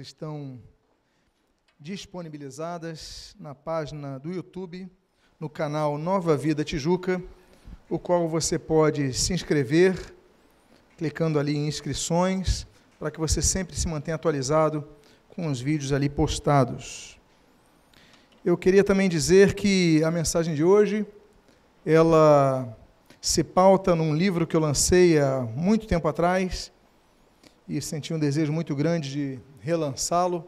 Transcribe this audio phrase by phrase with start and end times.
[0.00, 0.58] estão
[1.78, 4.90] disponibilizadas na página do YouTube,
[5.38, 7.22] no canal Nova Vida Tijuca,
[7.90, 10.14] o qual você pode se inscrever,
[10.96, 12.66] clicando ali em inscrições,
[12.98, 14.88] para que você sempre se mantenha atualizado
[15.28, 17.20] com os vídeos ali postados.
[18.42, 21.04] Eu queria também dizer que a mensagem de hoje,
[21.84, 22.74] ela
[23.20, 26.72] se pauta num livro que eu lancei há muito tempo atrás
[27.68, 30.44] e senti um desejo muito grande de relançá-lo,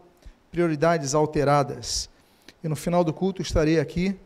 [0.50, 2.08] Prioridades Alteradas.
[2.62, 4.16] E no final do culto estarei aqui,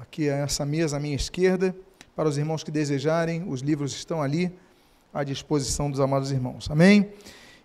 [0.00, 1.74] aqui a essa mesa à minha esquerda,
[2.14, 4.52] para os irmãos que desejarem, os livros estão ali
[5.12, 6.70] à disposição dos amados irmãos.
[6.70, 7.08] Amém?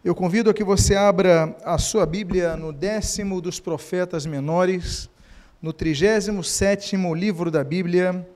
[0.03, 5.09] Eu convido a que você abra a sua Bíblia no décimo dos profetas menores,
[5.61, 8.27] no trigésimo sétimo livro da Bíblia,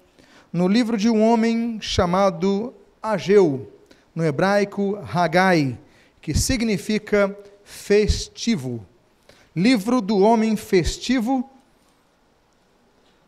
[0.51, 2.73] no livro de um homem chamado
[3.03, 3.71] Ageu,
[4.15, 5.77] no hebraico Hagai,
[6.21, 8.83] que significa festivo.
[9.53, 11.47] Livro do homem festivo,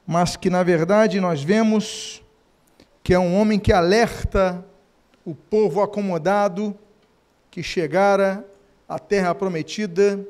[0.08, 2.24] mas que na verdade nós vemos
[3.04, 4.66] que é um homem que alerta
[5.26, 6.74] o povo acomodado
[7.52, 8.46] que chegara
[8.88, 10.26] à terra prometida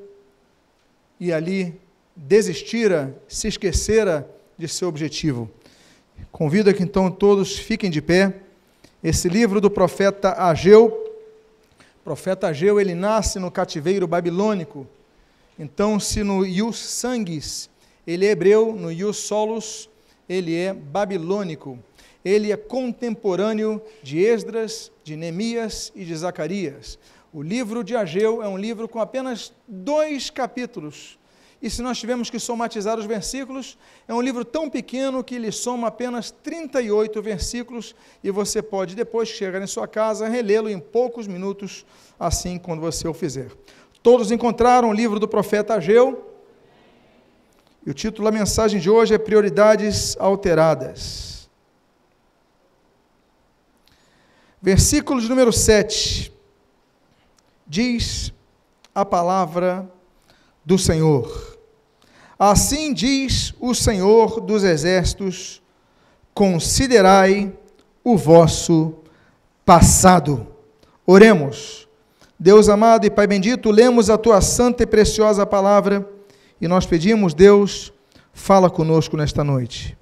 [1.19, 1.80] e ali
[2.15, 5.49] desistira, se esquecera de seu objetivo.
[6.31, 8.33] Convido que então todos fiquem de pé.
[9.03, 11.08] Esse livro do profeta Ageu,
[12.09, 14.88] profeta Ageu, ele nasce no cativeiro babilônico.
[15.59, 17.69] Então, se no Ius Sanguis
[18.07, 19.88] ele é hebreu, no Ius Solus
[20.27, 21.77] ele é babilônico.
[22.25, 26.97] Ele é contemporâneo de Esdras, de Neemias e de Zacarias.
[27.31, 31.19] O livro de Ageu é um livro com apenas dois capítulos,
[31.61, 35.52] e se nós tivermos que somatizar os versículos, é um livro tão pequeno que ele
[35.52, 37.93] soma apenas 38 versículos
[38.23, 41.85] e você pode, depois que chegar em sua casa, relê-lo em poucos minutos,
[42.17, 43.52] assim quando você o fizer.
[44.02, 46.25] Todos encontraram o livro do profeta Ageu.
[47.85, 51.49] E o título da mensagem de hoje é Prioridades Alteradas.
[54.61, 56.31] Versículo de número 7
[57.67, 58.33] diz
[58.95, 59.89] a palavra
[60.69, 61.57] do Senhor.
[62.37, 65.63] Assim diz o Senhor dos Exércitos:
[66.31, 67.52] considerai
[68.03, 68.93] o vosso
[69.65, 70.45] passado.
[71.08, 71.89] Oremos.
[72.39, 76.08] Deus amado e Pai bendito, lemos a tua santa e preciosa palavra
[76.61, 77.91] e nós pedimos, Deus,
[78.31, 79.97] fala conosco nesta noite.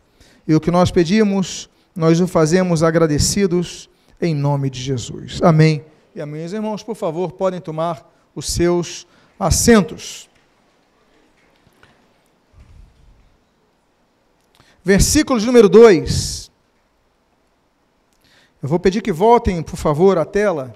[0.46, 3.90] E o que nós pedimos, nós o fazemos agradecidos
[4.22, 5.40] em nome de Jesus.
[5.42, 5.86] Amém.
[6.14, 6.46] E amém.
[6.46, 9.08] Os irmãos, por favor, podem tomar os seus
[9.40, 10.30] assentos.
[14.88, 16.50] Versículo de número 2.
[18.64, 20.74] Eu vou pedir que voltem, por favor, à tela.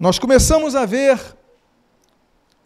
[0.00, 1.20] Nós começamos a ver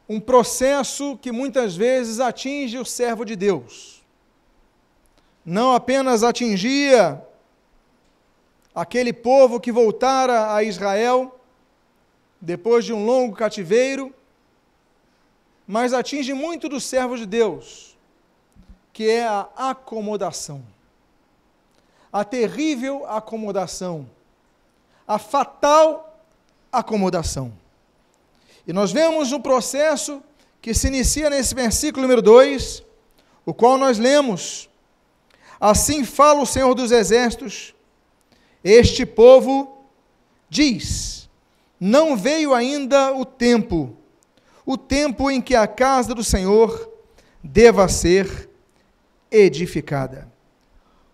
[0.08, 4.00] um processo que muitas vezes atinge o servo de Deus.
[5.44, 7.20] Não apenas atingia
[8.72, 11.36] aquele povo que voltara a Israel
[12.40, 14.14] depois de um longo cativeiro,
[15.66, 17.89] mas atinge muito dos servos de Deus
[18.92, 20.62] que é a acomodação.
[22.12, 24.08] A terrível acomodação.
[25.06, 26.22] A fatal
[26.72, 27.52] acomodação.
[28.66, 30.22] E nós vemos um processo
[30.60, 32.84] que se inicia nesse versículo número 2,
[33.46, 34.68] o qual nós lemos.
[35.60, 37.74] Assim fala o Senhor dos Exércitos:
[38.62, 39.84] Este povo
[40.48, 41.28] diz:
[41.78, 43.96] Não veio ainda o tempo,
[44.66, 46.90] o tempo em que a casa do Senhor
[47.42, 48.49] deva ser
[49.30, 50.30] edificada.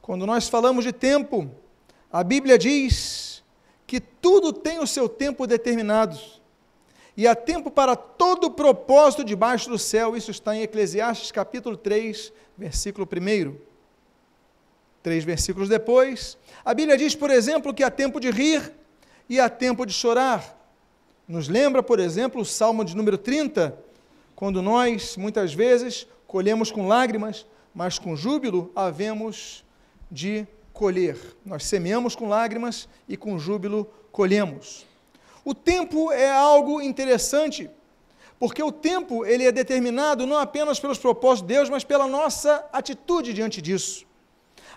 [0.01, 1.51] Quando nós falamos de tempo,
[2.11, 3.43] a Bíblia diz
[3.87, 6.19] que tudo tem o seu tempo determinado.
[7.17, 10.17] E há tempo para todo propósito debaixo do céu.
[10.17, 13.57] Isso está em Eclesiastes capítulo 3, versículo 1.
[15.03, 18.73] Três versículos depois, a Bíblia diz, por exemplo, que há tempo de rir
[19.29, 20.57] e há tempo de chorar.
[21.29, 23.77] Nos lembra, por exemplo, o Salmo de número 30,
[24.35, 27.47] quando nós, muitas vezes, colhemos com lágrimas
[27.77, 29.63] mas com júbilo havemos
[30.11, 31.19] de colher.
[31.45, 34.87] Nós semeamos com lágrimas e com júbilo colhemos.
[35.45, 37.69] O tempo é algo interessante,
[38.41, 42.67] porque o tempo ele é determinado não apenas pelos propósitos de Deus, mas pela nossa
[42.73, 44.07] atitude diante disso.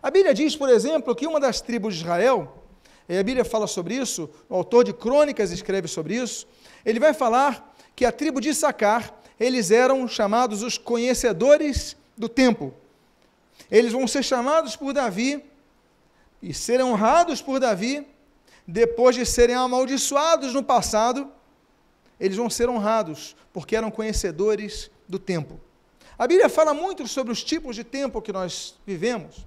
[0.04, 2.66] A Bíblia diz, por exemplo, que uma das tribos de Israel,
[3.07, 6.46] e a Bíblia fala sobre isso, o autor de Crônicas escreve sobre isso,
[6.86, 12.74] ele vai falar que a tribo de Sacar, eles eram chamados os conhecedores do tempo
[13.69, 15.44] eles vão ser chamados por Davi
[16.41, 18.07] e serem honrados por Davi,
[18.67, 21.31] depois de serem amaldiçoados no passado,
[22.19, 25.59] eles vão ser honrados, porque eram conhecedores do tempo.
[26.17, 29.45] A Bíblia fala muito sobre os tipos de tempo que nós vivemos.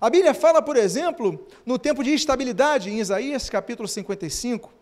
[0.00, 4.72] A Bíblia fala, por exemplo, no tempo de instabilidade, em Isaías capítulo 55.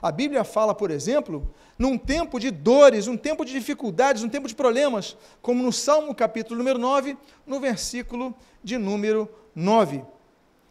[0.00, 1.48] A Bíblia fala, por exemplo,
[1.78, 6.14] num tempo de dores, um tempo de dificuldades, um tempo de problemas, como no Salmo
[6.14, 7.16] capítulo número 9,
[7.46, 10.04] no versículo de número 9.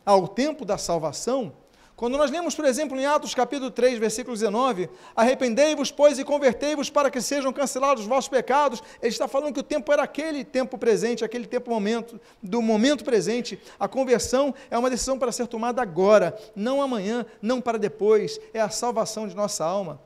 [0.05, 1.53] Ao tempo da salvação,
[1.95, 6.89] quando nós lemos, por exemplo, em Atos capítulo 3, versículo 19, arrependei-vos, pois, e convertei-vos
[6.89, 10.43] para que sejam cancelados os vossos pecados, ele está falando que o tempo era aquele
[10.43, 13.59] tempo presente, aquele tempo momento, do momento presente.
[13.79, 18.59] A conversão é uma decisão para ser tomada agora, não amanhã, não para depois, é
[18.59, 20.01] a salvação de nossa alma.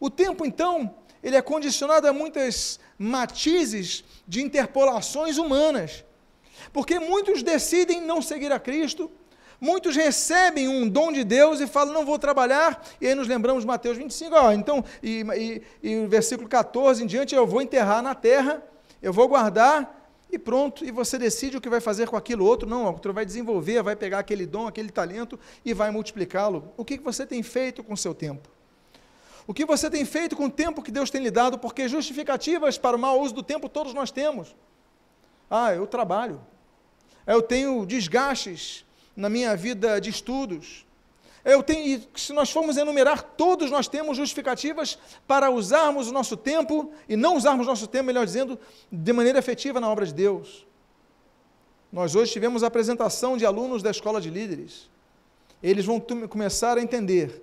[0.00, 0.92] O tempo, então,
[1.22, 6.04] ele é condicionado a muitas matizes de interpolações humanas,
[6.72, 9.10] porque muitos decidem não seguir a Cristo,
[9.64, 13.62] Muitos recebem um dom de Deus e falam, não vou trabalhar, e aí nos lembramos
[13.62, 17.62] de Mateus 25, ó, então, e, e, e o versículo 14 em diante, eu vou
[17.62, 18.62] enterrar na terra,
[19.00, 22.68] eu vou guardar, e pronto, e você decide o que vai fazer com aquilo outro,
[22.68, 26.70] não, outro vai desenvolver, vai pegar aquele dom, aquele talento e vai multiplicá-lo.
[26.76, 28.50] O que você tem feito com o seu tempo?
[29.46, 31.58] O que você tem feito com o tempo que Deus tem lhe dado?
[31.58, 34.54] Porque justificativas para o mau uso do tempo todos nós temos.
[35.50, 36.38] Ah, eu trabalho.
[37.26, 38.84] Eu tenho desgastes
[39.16, 40.84] na minha vida de estudos.
[41.44, 46.90] Eu tenho, se nós formos enumerar, todos nós temos justificativas para usarmos o nosso tempo
[47.06, 48.58] e não usarmos o nosso tempo, melhor dizendo,
[48.90, 50.66] de maneira efetiva na obra de Deus.
[51.92, 54.88] Nós hoje tivemos a apresentação de alunos da escola de líderes.
[55.62, 57.42] Eles vão começar a entender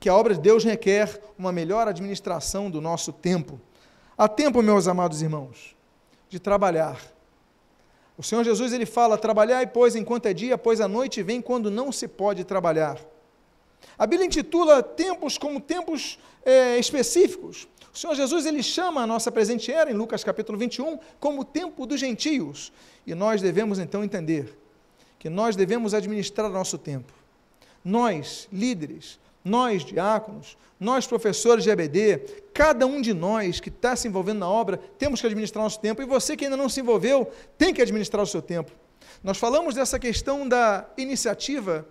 [0.00, 3.60] que a obra de Deus requer uma melhor administração do nosso tempo.
[4.16, 5.76] Há tempo, meus amados irmãos,
[6.28, 7.00] de trabalhar
[8.18, 11.70] o Senhor Jesus ele fala: trabalhai, pois, enquanto é dia, pois a noite vem quando
[11.70, 12.98] não se pode trabalhar.
[13.96, 17.68] A Bíblia intitula tempos como tempos é, específicos.
[17.94, 21.44] O Senhor Jesus ele chama a nossa presente era, em Lucas capítulo 21, como o
[21.44, 22.72] tempo dos gentios.
[23.06, 24.58] E nós devemos então entender
[25.18, 27.12] que nós devemos administrar nosso tempo.
[27.84, 29.18] Nós, líderes,
[29.48, 32.18] nós, diáconos, nós, professores de EBD,
[32.54, 36.00] cada um de nós que está se envolvendo na obra, temos que administrar nosso tempo.
[36.00, 38.70] E você que ainda não se envolveu, tem que administrar o seu tempo.
[39.22, 41.86] Nós falamos dessa questão da iniciativa.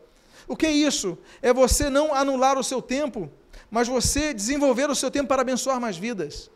[0.47, 1.17] O que é isso?
[1.41, 3.29] É você não anular o seu tempo,
[3.69, 6.49] mas você desenvolver o seu tempo para abençoar mais vidas.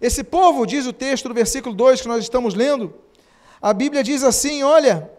[0.00, 2.94] Esse povo, diz o texto do versículo 2 que nós estamos lendo,
[3.60, 5.10] a Bíblia diz assim: Olha,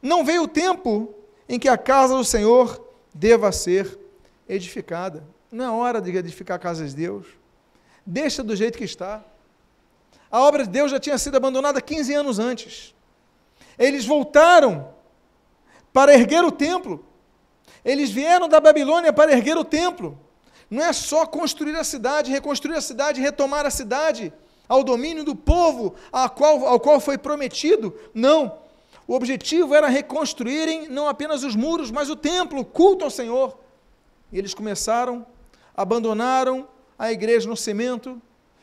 [0.00, 1.14] não veio o tempo
[1.48, 2.84] em que a casa do Senhor
[3.14, 4.01] deva ser
[4.48, 5.24] edificada.
[5.50, 7.26] Não é hora de edificar casas de Deus.
[8.04, 9.22] Deixa do jeito que está.
[10.30, 12.94] A obra de Deus já tinha sido abandonada 15 anos antes.
[13.78, 14.88] Eles voltaram
[15.92, 17.04] para erguer o templo.
[17.84, 20.18] Eles vieram da Babilônia para erguer o templo.
[20.70, 24.32] Não é só construir a cidade, reconstruir a cidade, retomar a cidade
[24.66, 27.94] ao domínio do povo ao qual, ao qual foi prometido.
[28.14, 28.58] Não.
[29.06, 33.58] O objetivo era reconstruírem não apenas os muros, mas o templo, o culto ao Senhor.
[34.32, 35.26] E eles começaram,
[35.76, 36.66] abandonaram
[36.98, 38.20] a igreja no cimento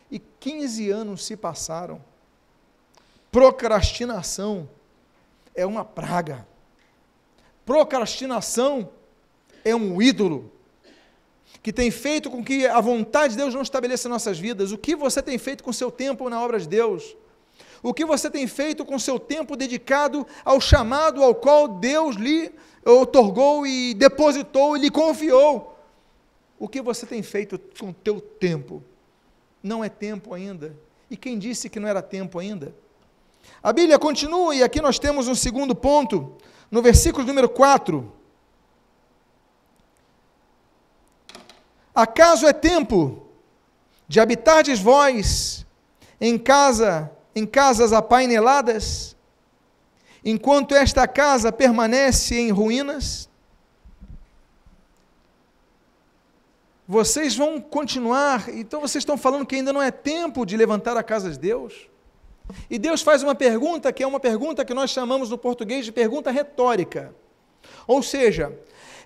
[0.10, 2.04] e 15 anos se passaram.
[3.31, 4.68] Procrastinação
[5.54, 6.48] é uma praga.
[7.66, 8.89] Procrastinação
[9.63, 10.51] é um ídolo
[11.62, 14.71] que tem feito com que a vontade de Deus não estabeleça nossas vidas.
[14.71, 17.16] O que você tem feito com seu tempo na obra de Deus?
[17.83, 22.52] O que você tem feito com seu tempo dedicado ao chamado ao qual Deus lhe
[22.86, 25.78] otorgou e depositou e lhe confiou?
[26.57, 28.83] O que você tem feito com o teu tempo?
[29.64, 30.76] Não é tempo ainda.
[31.09, 32.74] E quem disse que não era tempo ainda?
[33.64, 36.36] A Bíblia continua, e aqui nós temos um segundo ponto,
[36.69, 38.12] no versículo número 4.
[41.94, 43.26] Acaso é tempo
[44.07, 45.66] de habitardes vós
[46.19, 49.16] em casa em casas apaineladas,
[50.23, 53.30] enquanto esta casa permanece em ruínas?
[56.88, 61.04] Vocês vão continuar, então vocês estão falando que ainda não é tempo de levantar a
[61.04, 61.88] casa de Deus?
[62.69, 65.92] E Deus faz uma pergunta que é uma pergunta que nós chamamos no português de
[65.92, 67.14] pergunta retórica.
[67.85, 68.57] Ou seja,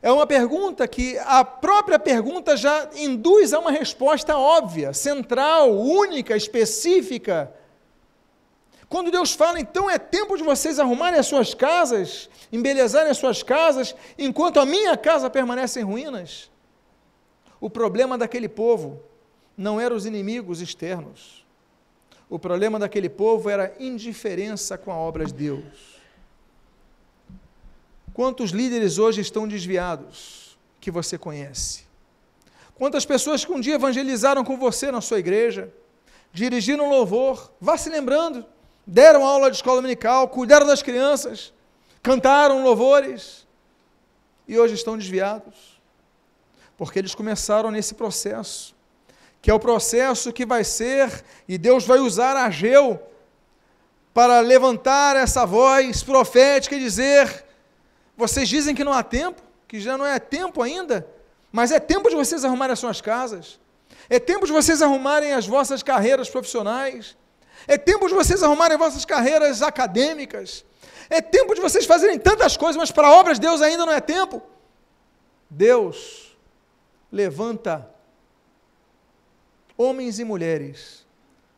[0.01, 6.37] é uma pergunta que a própria pergunta já induz a uma resposta óbvia, central, única,
[6.37, 7.53] específica
[8.93, 13.41] quando Deus fala, então é tempo de vocês arrumarem as suas casas, embelezarem as suas
[13.41, 16.51] casas, enquanto a minha casa permanece em ruínas.
[17.59, 19.01] O problema daquele povo
[19.57, 21.43] não eram os inimigos externos.
[22.29, 25.99] O problema daquele povo era indiferença com a obra de Deus.
[28.13, 31.85] Quantos líderes hoje estão desviados que você conhece?
[32.75, 35.73] Quantas pessoas que um dia evangelizaram com você na sua igreja,
[36.31, 38.52] dirigiram louvor, vá se lembrando,
[38.85, 41.53] deram aula de escola dominical, cuidaram das crianças,
[42.01, 43.47] cantaram louvores
[44.47, 45.81] e hoje estão desviados,
[46.77, 48.75] porque eles começaram nesse processo,
[49.41, 53.01] que é o processo que vai ser, e Deus vai usar Ageu
[54.13, 57.45] para levantar essa voz profética e dizer:
[58.15, 61.07] vocês dizem que não há tempo, que já não é tempo ainda,
[61.51, 63.59] mas é tempo de vocês arrumarem as suas casas,
[64.09, 67.15] é tempo de vocês arrumarem as vossas carreiras profissionais,
[67.67, 70.65] é tempo de vocês arrumarem as vossas carreiras acadêmicas,
[71.09, 74.01] é tempo de vocês fazerem tantas coisas, mas para obras de Deus ainda não é
[74.01, 74.41] tempo.
[75.49, 76.35] Deus
[77.11, 77.87] levanta
[79.77, 81.05] homens e mulheres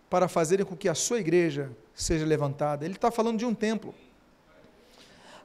[0.10, 2.86] para fazerem com que a sua igreja seja levantada.
[2.86, 3.94] Ele está falando de um templo.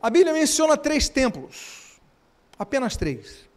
[0.03, 2.01] A Bíblia menciona três templos,
[2.59, 3.49] apenas três.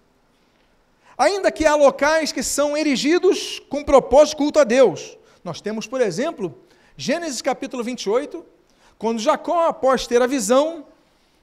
[1.17, 5.17] Ainda que há locais que são erigidos com propósito culto a Deus.
[5.43, 6.57] Nós temos, por exemplo,
[6.95, 8.45] Gênesis capítulo 28,
[9.00, 10.85] quando Jacó, após ter a visão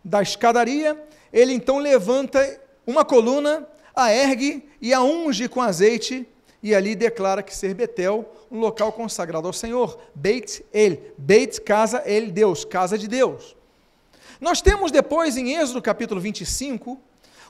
[0.04, 1.02] da escadaria,
[1.32, 6.26] ele então levanta uma coluna, a ergue e a unge com azeite,
[6.62, 9.98] e ali declara que ser Betel, um local consagrado ao Senhor.
[10.14, 13.56] Beit El, Beit, casa El, Deus, casa de Deus.
[14.40, 16.96] Nós temos depois, em Êxodo capítulo 25,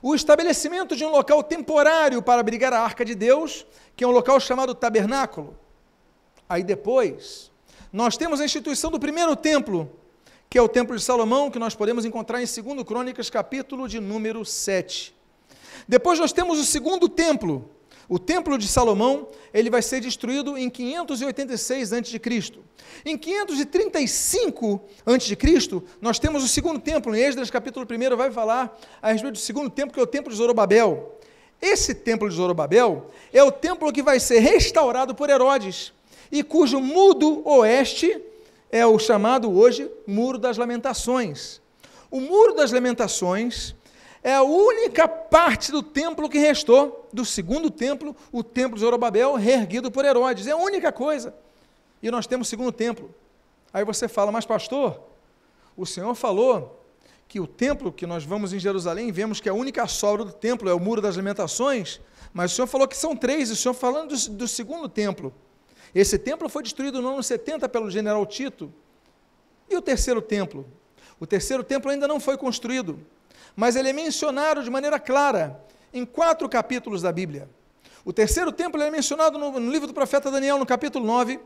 [0.01, 4.13] o estabelecimento de um local temporário para abrigar a arca de Deus, que é um
[4.13, 5.55] local chamado tabernáculo.
[6.49, 7.50] Aí depois,
[7.93, 9.91] nós temos a instituição do primeiro templo,
[10.49, 13.99] que é o Templo de Salomão, que nós podemos encontrar em 2 Crônicas, capítulo de
[14.01, 15.15] número 7.
[15.89, 17.69] Depois nós temos o segundo templo,
[18.09, 22.21] o Templo de Salomão, ele vai ser destruído em 586 a.C.
[23.05, 29.13] Em 535 a.C., nós temos o segundo templo, em Esdras capítulo 1 vai falar a
[29.13, 31.19] respeito do segundo templo, que é o Templo de Zorobabel.
[31.61, 35.93] Esse templo de Zorobabel é o templo que vai ser restaurado por Herodes
[36.31, 38.21] e cujo mudo oeste
[38.71, 41.61] é o chamado hoje Muro das Lamentações.
[42.11, 43.75] O Muro das Lamentações
[44.23, 49.35] é a única parte do templo que restou, do segundo templo, o templo de Zorobabel,
[49.35, 50.47] reerguido por Herodes.
[50.47, 51.35] É a única coisa.
[52.03, 53.13] E nós temos o segundo templo.
[53.73, 55.01] Aí você fala, mas pastor,
[55.77, 56.85] o Senhor falou
[57.27, 60.69] que o templo que nós vamos em Jerusalém, vemos que a única sobra do templo
[60.69, 62.01] é o Muro das Lamentações,
[62.33, 65.33] mas o Senhor falou que são três, o Senhor falando do, do segundo templo.
[65.95, 68.73] Esse templo foi destruído no ano 70 pelo general Tito.
[69.69, 70.67] E o terceiro templo?
[71.19, 72.99] O terceiro templo ainda não foi construído,
[73.55, 77.49] mas ele é mencionado de maneira clara em quatro capítulos da Bíblia.
[78.05, 81.39] O terceiro templo é mencionado no, no livro do profeta Daniel, no capítulo 9.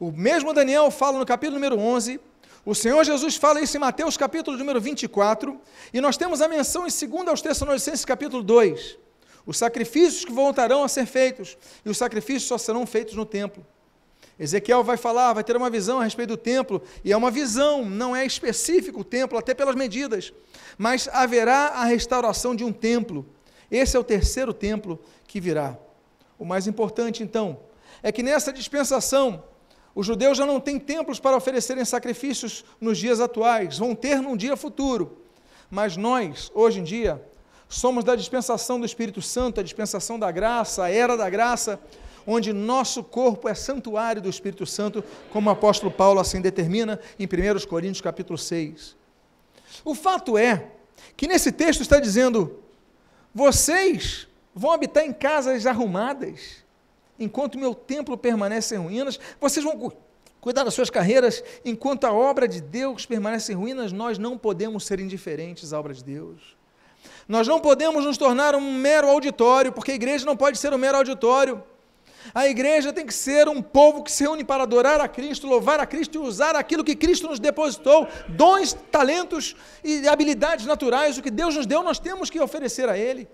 [0.00, 2.20] O mesmo Daniel fala no capítulo número 11.
[2.66, 5.60] O Senhor Jesus fala isso em Mateus capítulo número 24.
[5.92, 8.98] E nós temos a menção em 2 aos Tessalonicenses capítulo 2.
[9.46, 11.56] Os sacrifícios que voltarão a ser feitos.
[11.84, 13.64] E os sacrifícios só serão feitos no templo.
[14.38, 17.84] Ezequiel vai falar, vai ter uma visão a respeito do templo, e é uma visão,
[17.84, 20.32] não é específico o templo, até pelas medidas,
[20.76, 23.24] mas haverá a restauração de um templo.
[23.70, 25.78] Esse é o terceiro templo que virá.
[26.38, 27.60] O mais importante, então,
[28.02, 29.44] é que nessa dispensação,
[29.94, 34.36] os judeus já não têm templos para oferecerem sacrifícios nos dias atuais, vão ter num
[34.36, 35.18] dia futuro.
[35.70, 37.22] Mas nós, hoje em dia,
[37.68, 41.80] somos da dispensação do Espírito Santo, a dispensação da graça, a era da graça,
[42.26, 47.24] onde nosso corpo é santuário do Espírito Santo, como o apóstolo Paulo assim determina em
[47.26, 48.96] 1 Coríntios capítulo 6.
[49.84, 50.68] O fato é
[51.16, 52.58] que nesse texto está dizendo:
[53.34, 56.64] vocês vão habitar em casas arrumadas,
[57.18, 59.92] enquanto meu templo permanece em ruínas, vocês vão
[60.40, 64.84] cuidar das suas carreiras, enquanto a obra de Deus permanece em ruínas, nós não podemos
[64.84, 66.54] ser indiferentes à obra de Deus.
[67.26, 70.78] Nós não podemos nos tornar um mero auditório, porque a igreja não pode ser um
[70.78, 71.62] mero auditório.
[72.32, 75.80] A igreja tem que ser um povo que se reúne para adorar a Cristo, louvar
[75.80, 81.22] a Cristo e usar aquilo que Cristo nos depositou, dons, talentos e habilidades naturais, o
[81.22, 83.28] que Deus nos deu, nós temos que oferecer a Ele.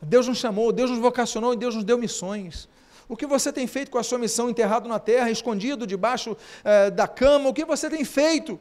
[0.00, 2.68] Deus nos chamou, Deus nos vocacionou e Deus nos deu missões.
[3.08, 6.90] O que você tem feito com a sua missão enterrado na terra, escondido debaixo eh,
[6.90, 8.58] da cama, o que você tem feito?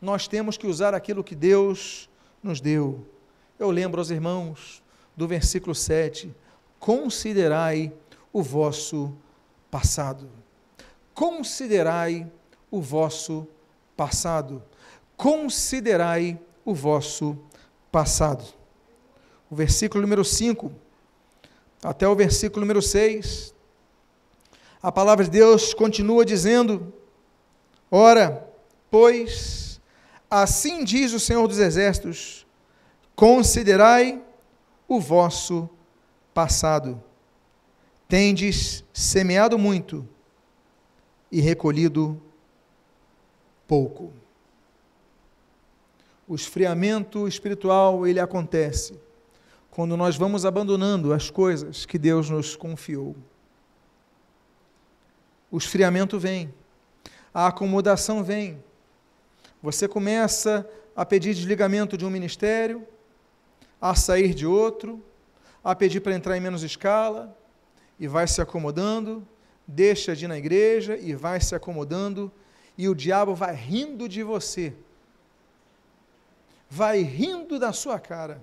[0.00, 2.08] Nós temos que usar aquilo que Deus
[2.42, 3.06] nos deu.
[3.58, 4.82] Eu lembro aos irmãos
[5.16, 6.34] do versículo 7:
[6.78, 7.92] considerai
[8.38, 9.12] o vosso
[9.68, 10.30] passado.
[11.12, 12.30] Considerai
[12.70, 13.48] o vosso
[13.96, 14.62] passado.
[15.16, 17.36] Considerai o vosso
[17.90, 18.44] passado.
[19.50, 20.70] O versículo número 5
[21.82, 23.52] até o versículo número 6.
[24.80, 26.92] A palavra de Deus continua dizendo:
[27.90, 28.48] Ora,
[28.88, 29.80] pois,
[30.30, 32.46] assim diz o Senhor dos Exércitos:
[33.16, 34.22] considerai
[34.86, 35.68] o vosso
[36.32, 37.02] passado
[38.08, 40.08] tendes semeado muito
[41.30, 42.20] e recolhido
[43.66, 44.10] pouco.
[46.26, 48.98] O esfriamento espiritual, ele acontece
[49.70, 53.14] quando nós vamos abandonando as coisas que Deus nos confiou.
[55.50, 56.52] O esfriamento vem,
[57.32, 58.62] a acomodação vem.
[59.62, 62.86] Você começa a pedir desligamento de um ministério,
[63.80, 65.02] a sair de outro,
[65.62, 67.36] a pedir para entrar em menos escala,
[67.98, 69.26] e vai se acomodando,
[69.66, 72.30] deixa de ir na igreja e vai se acomodando,
[72.76, 74.74] e o diabo vai rindo de você
[76.68, 78.42] vai rindo da sua cara.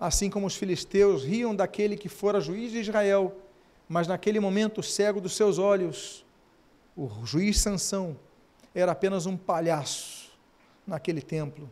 [0.00, 3.36] Assim como os filisteus riam daquele que fora juiz de Israel,
[3.88, 6.24] mas naquele momento cego dos seus olhos,
[6.96, 8.16] o juiz Sansão
[8.74, 10.30] era apenas um palhaço
[10.86, 11.70] naquele templo.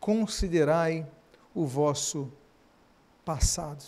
[0.00, 1.06] Considerai
[1.54, 2.30] o vosso
[3.24, 3.82] passado.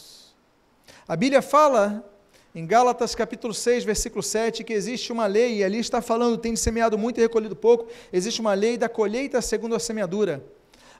[1.09, 2.05] A Bíblia fala
[2.53, 6.57] em Gálatas capítulo 6, versículo 7, que existe uma lei, e ali está falando, tem
[6.57, 10.45] semeado muito e recolhido pouco, existe uma lei da colheita segundo a semeadura.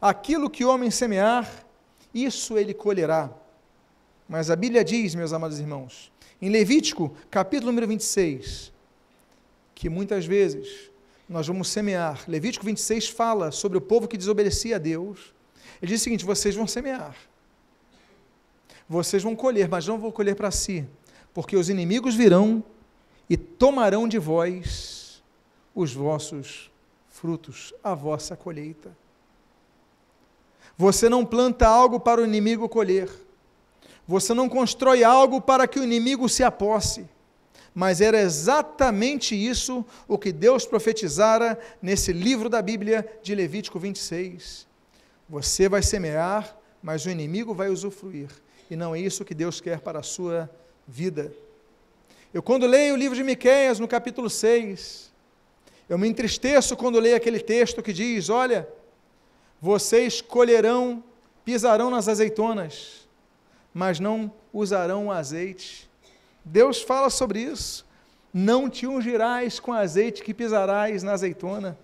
[0.01, 1.67] Aquilo que o homem semear,
[2.15, 3.33] isso ele colherá.
[4.29, 8.73] Mas a Bíblia diz, meus amados irmãos, em Levítico, capítulo número 26,
[9.75, 10.89] que muitas vezes
[11.29, 12.23] nós vamos semear.
[12.29, 15.35] Levítico 26 fala sobre o povo que desobedecia a Deus.
[15.83, 17.17] Ele diz o seguinte: vocês vão semear,
[18.89, 20.87] vocês vão colher, mas não vão colher para si,
[21.35, 22.63] porque os inimigos virão
[23.29, 25.23] e tomarão de vós
[25.75, 26.71] os vossos
[27.09, 28.97] frutos, a vossa colheita.
[30.77, 33.09] Você não planta algo para o inimigo colher.
[34.07, 37.09] Você não constrói algo para que o inimigo se aposse.
[37.75, 44.67] Mas era exatamente isso o que Deus profetizara nesse livro da Bíblia de Levítico 26.
[45.29, 48.29] Você vai semear, mas o inimigo vai usufruir.
[48.71, 50.51] E não é isso que Deus quer para a sua
[50.87, 51.33] vida.
[52.35, 55.13] Eu, quando leio o livro de Miquéias, no capítulo 6,
[55.89, 58.69] eu me entristeço quando leio aquele texto que diz: Olha,
[59.61, 61.03] vocês colherão,
[61.45, 63.09] pisarão nas azeitonas,
[63.73, 65.89] mas não usarão o azeite.
[66.45, 67.87] Deus fala sobre isso.
[68.33, 71.79] Não te ungirás com azeite que pisarás na azeitona.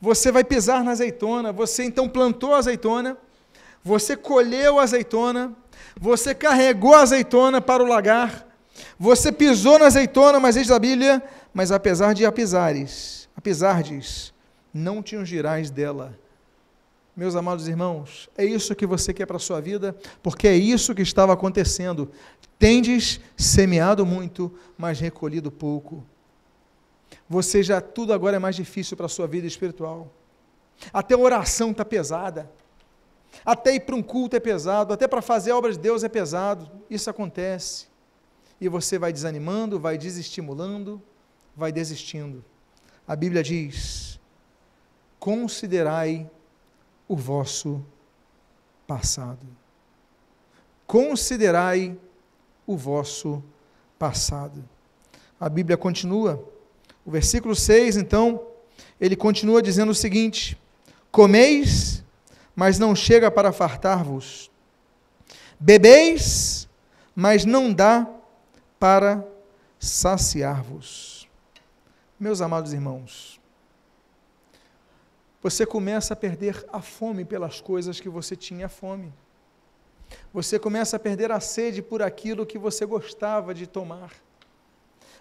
[0.00, 3.16] Você vai pisar na azeitona, você então plantou a azeitona,
[3.84, 5.54] você colheu a azeitona,
[6.00, 8.48] você carregou a azeitona para o lagar,
[8.98, 14.32] você pisou na azeitona, mas diz a Bíblia, mas apesar de a pisares, apesardes,
[14.72, 16.18] não te ungirás dela.
[17.14, 20.94] Meus amados irmãos, é isso que você quer para a sua vida, porque é isso
[20.94, 22.10] que estava acontecendo.
[22.58, 26.02] Tendes semeado muito, mas recolhido pouco.
[27.28, 30.10] Você já tudo agora é mais difícil para a sua vida espiritual.
[30.92, 32.50] Até a oração está pesada.
[33.44, 36.08] Até ir para um culto é pesado, até para fazer a obra de Deus é
[36.08, 36.70] pesado.
[36.90, 37.86] Isso acontece.
[38.60, 41.00] E você vai desanimando, vai desestimulando,
[41.56, 42.44] vai desistindo.
[43.06, 44.20] A Bíblia diz:
[45.18, 46.30] considerai
[47.08, 47.84] o vosso
[48.86, 49.46] passado.
[50.86, 51.98] Considerai
[52.66, 53.42] o vosso
[53.98, 54.62] passado.
[55.40, 56.46] A Bíblia continua,
[57.04, 58.46] o versículo 6, então,
[59.00, 60.58] ele continua dizendo o seguinte:
[61.10, 62.03] Comeis
[62.54, 64.50] mas não chega para fartar-vos.
[65.58, 66.68] Bebeis,
[67.14, 68.08] mas não dá
[68.78, 69.26] para
[69.78, 71.28] saciar-vos.
[72.18, 73.40] Meus amados irmãos,
[75.42, 79.12] você começa a perder a fome pelas coisas que você tinha fome.
[80.32, 84.12] Você começa a perder a sede por aquilo que você gostava de tomar.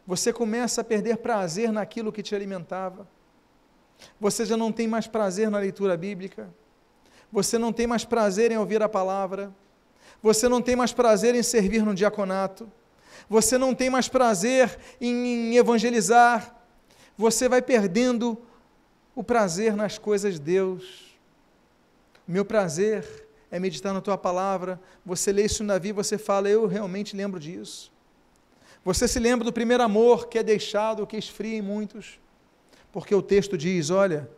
[0.06, 3.08] Você começa a perder prazer naquilo que te alimentava.
[4.20, 6.54] Você já não tem mais prazer na leitura bíblica
[7.34, 9.52] você não tem mais prazer em ouvir a palavra,
[10.22, 12.72] você não tem mais prazer em servir no diaconato,
[13.28, 16.56] você não tem mais prazer em evangelizar,
[17.18, 18.40] você vai perdendo
[19.16, 21.18] o prazer nas coisas de Deus.
[22.28, 24.80] Meu prazer é meditar na tua palavra.
[25.04, 27.92] Você lê isso na vida, você fala, eu realmente lembro disso.
[28.86, 32.20] Você se lembra do primeiro amor que é deixado, que esfria em muitos,
[32.92, 34.30] porque o texto diz: olha,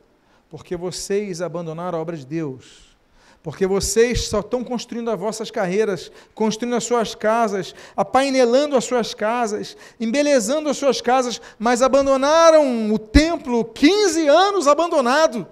[0.56, 2.96] porque vocês abandonaram a obra de Deus,
[3.44, 9.14] porque vocês só estão construindo as vossas carreiras, construindo as suas casas, apainelando as suas
[9.14, 15.46] casas, embelezando as suas casas, mas abandonaram o templo 15 anos abandonado.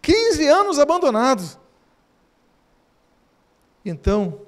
[0.00, 1.60] 15 anos abandonado.
[3.84, 4.40] Então,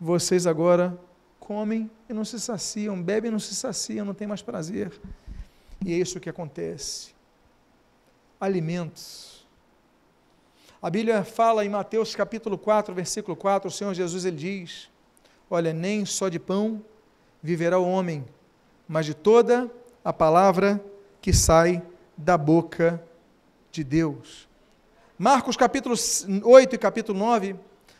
[0.00, 0.98] vocês agora
[1.38, 4.98] comem e não se saciam, bebem e não se saciam, não tem mais prazer.
[5.84, 7.15] E é isso que acontece.
[8.40, 9.36] Alimentos
[10.86, 14.88] a Bíblia fala em Mateus capítulo 4, versículo 4, o Senhor Jesus ele diz:
[15.50, 16.80] Olha, nem só de pão
[17.42, 18.24] viverá o homem,
[18.86, 19.68] mas de toda
[20.04, 20.80] a palavra
[21.20, 21.82] que sai
[22.16, 23.02] da boca
[23.72, 24.48] de Deus.
[25.18, 25.96] Marcos capítulo
[26.44, 27.56] 8 e capítulo 9,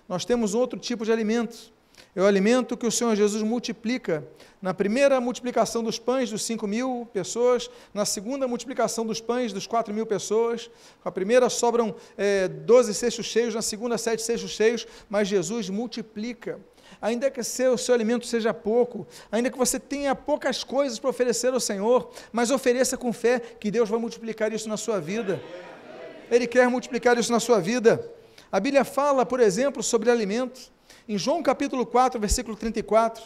[0.08, 1.72] nós temos outro tipo de alimento.
[2.16, 4.26] É o alimento que o Senhor Jesus multiplica.
[4.62, 9.66] Na primeira multiplicação dos pães dos cinco mil pessoas, na segunda multiplicação dos pães dos
[9.66, 10.70] quatro mil pessoas.
[11.04, 16.58] A primeira sobram é, doze cestos cheios, na segunda sete cestos cheios, mas Jesus multiplica
[17.02, 21.10] ainda que seu, o seu alimento seja pouco, ainda que você tenha poucas coisas para
[21.10, 25.38] oferecer ao Senhor, mas ofereça com fé que Deus vai multiplicar isso na sua vida.
[26.30, 28.10] Ele quer multiplicar isso na sua vida.
[28.50, 30.72] A Bíblia fala, por exemplo, sobre alimentos.
[31.08, 33.22] Em João capítulo 4, versículo 34,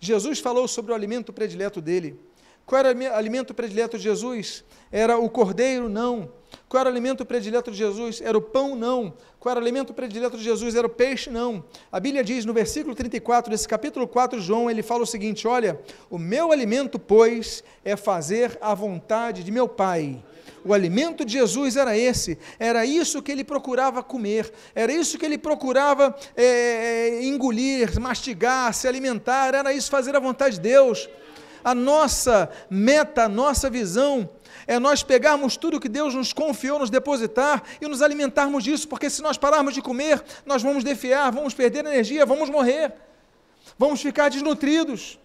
[0.00, 2.18] Jesus falou sobre o alimento predileto dele.
[2.64, 4.64] Qual era o alimento predileto de Jesus?
[4.90, 5.90] Era o cordeiro?
[5.90, 6.30] Não.
[6.68, 8.22] Qual era o alimento predileto de Jesus?
[8.22, 8.74] Era o pão?
[8.74, 9.12] Não.
[9.38, 10.74] Qual era o alimento predileto de Jesus?
[10.74, 11.28] Era o peixe?
[11.28, 11.62] Não.
[11.92, 15.46] A Bíblia diz no versículo 34 desse capítulo 4 de João, ele fala o seguinte:
[15.46, 20.22] Olha, o meu alimento, pois, é fazer a vontade de meu Pai.
[20.64, 25.24] O alimento de Jesus era esse, era isso que ele procurava comer, era isso que
[25.24, 31.08] ele procurava é, engolir, mastigar, se alimentar, era isso, fazer a vontade de Deus.
[31.64, 34.28] A nossa meta, a nossa visão
[34.68, 39.08] é nós pegarmos tudo que Deus nos confiou, nos depositar e nos alimentarmos disso, porque
[39.08, 42.92] se nós pararmos de comer, nós vamos defiar, vamos perder energia, vamos morrer,
[43.78, 45.18] vamos ficar desnutridos,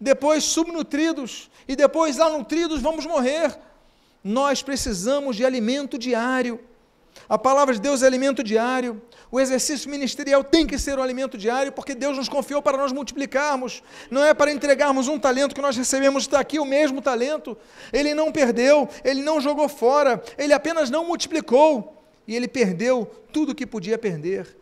[0.00, 3.58] depois subnutridos e depois nutridos vamos morrer.
[4.22, 6.60] Nós precisamos de alimento diário.
[7.28, 9.00] A palavra de Deus é alimento diário.
[9.30, 12.92] O exercício ministerial tem que ser um alimento diário, porque Deus nos confiou para nós
[12.92, 13.82] multiplicarmos.
[14.10, 17.56] Não é para entregarmos um talento que nós recebemos, está aqui o mesmo talento.
[17.92, 21.96] Ele não perdeu, ele não jogou fora, ele apenas não multiplicou.
[22.26, 24.56] E ele perdeu tudo que podia perder.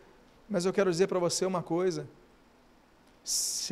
[0.49, 2.07] Mas eu quero dizer para você uma coisa: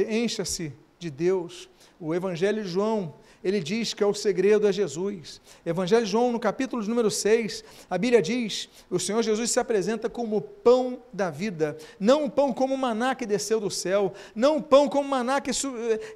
[0.09, 1.69] encha-se de Deus.
[1.99, 5.39] O Evangelho de João ele diz que é o segredo é Jesus.
[5.65, 10.09] Evangelho de João, no capítulo número 6, a Bíblia diz: o Senhor Jesus se apresenta
[10.09, 14.13] como o pão da vida, não um pão como o maná que desceu do céu,
[14.35, 15.51] não um pão como o maná que,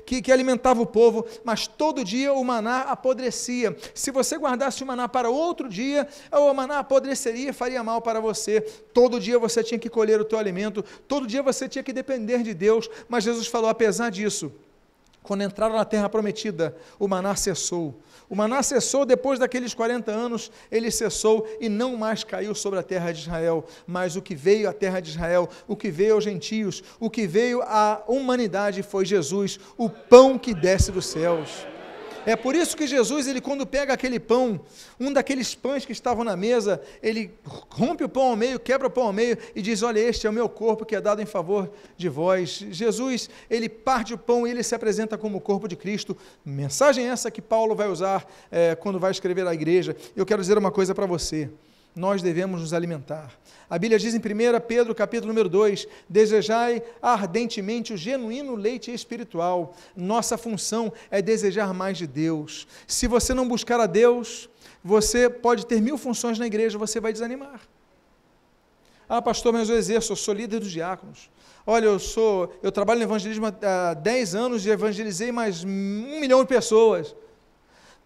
[0.05, 3.75] que, que alimentava o povo, mas todo dia o maná apodrecia.
[3.93, 8.19] Se você guardasse o maná para outro dia, o maná apodreceria e faria mal para
[8.19, 8.61] você.
[8.93, 12.43] Todo dia você tinha que colher o teu alimento, todo dia você tinha que depender
[12.43, 14.51] de Deus, mas Jesus falou: apesar disso,
[15.23, 17.99] quando entraram na terra prometida, o maná cessou.
[18.29, 22.83] O maná cessou depois daqueles 40 anos, ele cessou e não mais caiu sobre a
[22.83, 23.65] terra de Israel.
[23.87, 27.25] Mas o que veio à terra de Israel, o que veio aos gentios, o que
[27.25, 31.65] veio à humanidade foi Jesus, o pão que desce dos céus.
[32.25, 34.61] É por isso que Jesus, ele quando pega aquele pão,
[34.99, 37.33] um daqueles pães que estavam na mesa, ele
[37.69, 40.29] rompe o pão ao meio, quebra o pão ao meio e diz: Olha, este é
[40.29, 42.65] o meu corpo que é dado em favor de vós.
[42.71, 46.15] Jesus, ele parte o pão e ele se apresenta como o corpo de Cristo.
[46.45, 49.95] Mensagem essa que Paulo vai usar é, quando vai escrever à igreja.
[50.15, 51.49] Eu quero dizer uma coisa para você
[51.95, 53.31] nós devemos nos alimentar.
[53.69, 54.21] A Bíblia diz em 1
[54.67, 59.75] Pedro, capítulo número 2, desejai ardentemente o genuíno leite espiritual.
[59.95, 62.67] Nossa função é desejar mais de Deus.
[62.87, 64.49] Se você não buscar a Deus,
[64.83, 67.61] você pode ter mil funções na igreja, você vai desanimar.
[69.07, 71.29] Ah, pastor, mas eu exerço, eu sou líder dos diáconos.
[71.65, 76.41] Olha, eu sou, eu trabalho no evangelismo há 10 anos e evangelizei mais um milhão
[76.41, 77.15] de pessoas.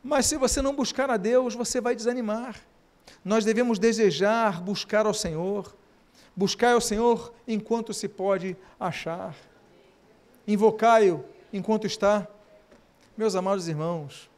[0.03, 2.55] Mas se você não buscar a Deus, você vai desanimar.
[3.27, 5.75] Nós devemos desejar buscar ao Senhor,
[6.33, 9.35] buscar ao Senhor enquanto se pode achar,
[10.47, 12.25] invocai-o enquanto está.
[13.17, 14.29] Meus amados irmãos,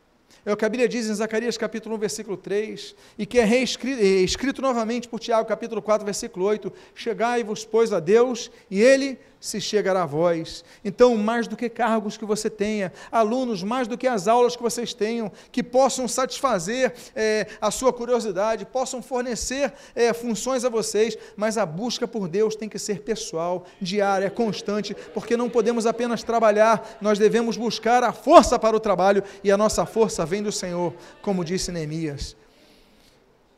[0.43, 3.43] é o que a Bíblia diz em Zacarias capítulo 1, versículo 3, e que é
[3.43, 8.82] reescrito, é escrito novamente por Tiago capítulo 4, versículo 8, chegai-vos, pois, a Deus, e
[8.82, 10.63] Ele se chegará a vós.
[10.84, 14.62] Então, mais do que cargos que você tenha, alunos, mais do que as aulas que
[14.62, 21.17] vocês tenham, que possam satisfazer é, a sua curiosidade, possam fornecer é, funções a vocês,
[21.38, 26.21] mas a busca por Deus tem que ser pessoal, diária, constante, porque não podemos apenas
[26.21, 30.52] trabalhar, nós devemos buscar a força para o trabalho, e a nossa força vem do
[30.52, 32.36] Senhor, como disse Neemias.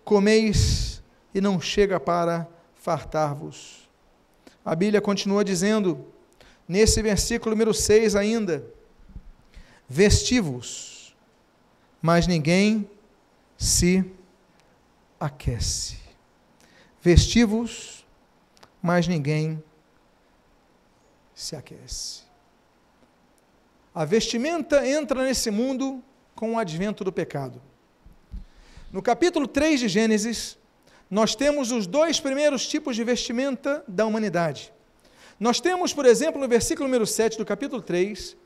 [0.03, 1.01] Comeis
[1.33, 3.80] e não chega para fartar-vos
[4.63, 6.06] a Bíblia continua dizendo,
[6.67, 8.65] nesse versículo número 6 ainda:
[9.88, 11.15] vestivos,
[12.02, 12.89] mas ninguém
[13.58, 14.06] se
[15.19, 15.97] aquece.
[17.02, 18.06] Vestivos,
[18.82, 19.63] mas ninguém
[21.34, 22.21] se aquece.
[23.93, 26.02] A vestimenta entra nesse mundo
[26.36, 27.62] com o advento do pecado.
[28.91, 30.58] No capítulo 3 de Gênesis,
[31.12, 34.71] nós temos os dois primeiros tipos de vestimenta da humanidade.
[35.38, 38.38] Nós temos, por exemplo, no versículo número 7 do capítulo 3,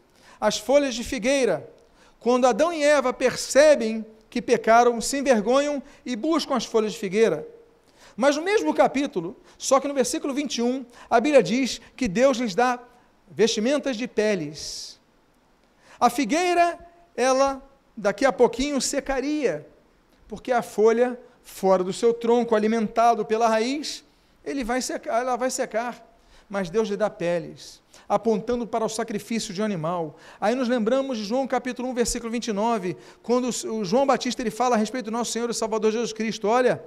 [0.42, 1.70] as folhas de figueira.
[2.20, 7.48] Quando Adão e Eva percebem que pecaram, se envergonham e buscam as folhas de figueira.
[8.18, 12.56] Mas no mesmo capítulo, só que no versículo 21, a Bíblia diz que Deus lhes
[12.56, 12.80] dá
[13.30, 15.00] vestimentas de peles.
[16.00, 16.80] A figueira,
[17.16, 17.62] ela
[17.96, 19.68] daqui a pouquinho secaria,
[20.28, 24.04] porque a folha fora do seu tronco, alimentado pela raiz,
[24.44, 26.06] ele vai secar, ela vai secar.
[26.50, 30.18] Mas Deus lhe dá peles, apontando para o sacrifício de um animal.
[30.40, 34.76] Aí nos lembramos de João capítulo 1, versículo 29, quando o João Batista ele fala
[34.76, 36.48] a respeito do nosso Senhor e Salvador Jesus Cristo.
[36.48, 36.84] Olha,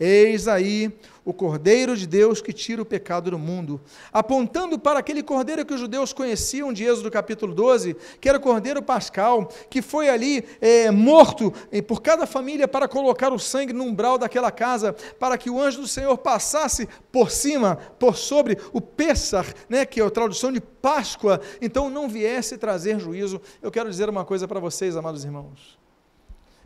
[0.00, 0.90] Eis aí
[1.24, 3.78] o Cordeiro de Deus que tira o pecado do mundo,
[4.10, 8.40] apontando para aquele Cordeiro que os judeus conheciam de Êxodo capítulo 12, que era o
[8.40, 11.52] Cordeiro Pascal, que foi ali é, morto
[11.86, 15.82] por cada família para colocar o sangue no umbral daquela casa, para que o anjo
[15.82, 20.60] do Senhor passasse por cima, por sobre o Pessar, né, que é a tradução de
[20.60, 23.40] Páscoa, então não viesse trazer juízo.
[23.60, 25.79] Eu quero dizer uma coisa para vocês, amados irmãos.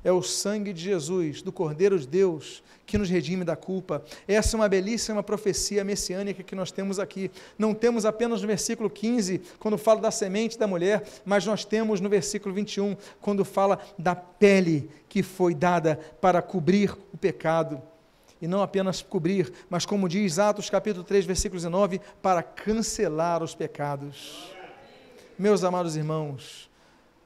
[0.05, 4.05] É o sangue de Jesus, do Cordeiro de Deus, que nos redime da culpa.
[4.29, 7.31] Essa é uma belíssima profecia messiânica que nós temos aqui.
[7.59, 12.01] Não temos apenas no versículo 15, quando fala da semente da mulher, mas nós temos
[12.01, 17.81] no versículo 21, quando fala da pele que foi dada para cobrir o pecado.
[18.43, 23.55] E não apenas cobrir, mas como diz Atos capítulo 3, versículo 19, para cancelar os
[23.55, 24.53] pecados.
[25.39, 26.69] Meus amados irmãos,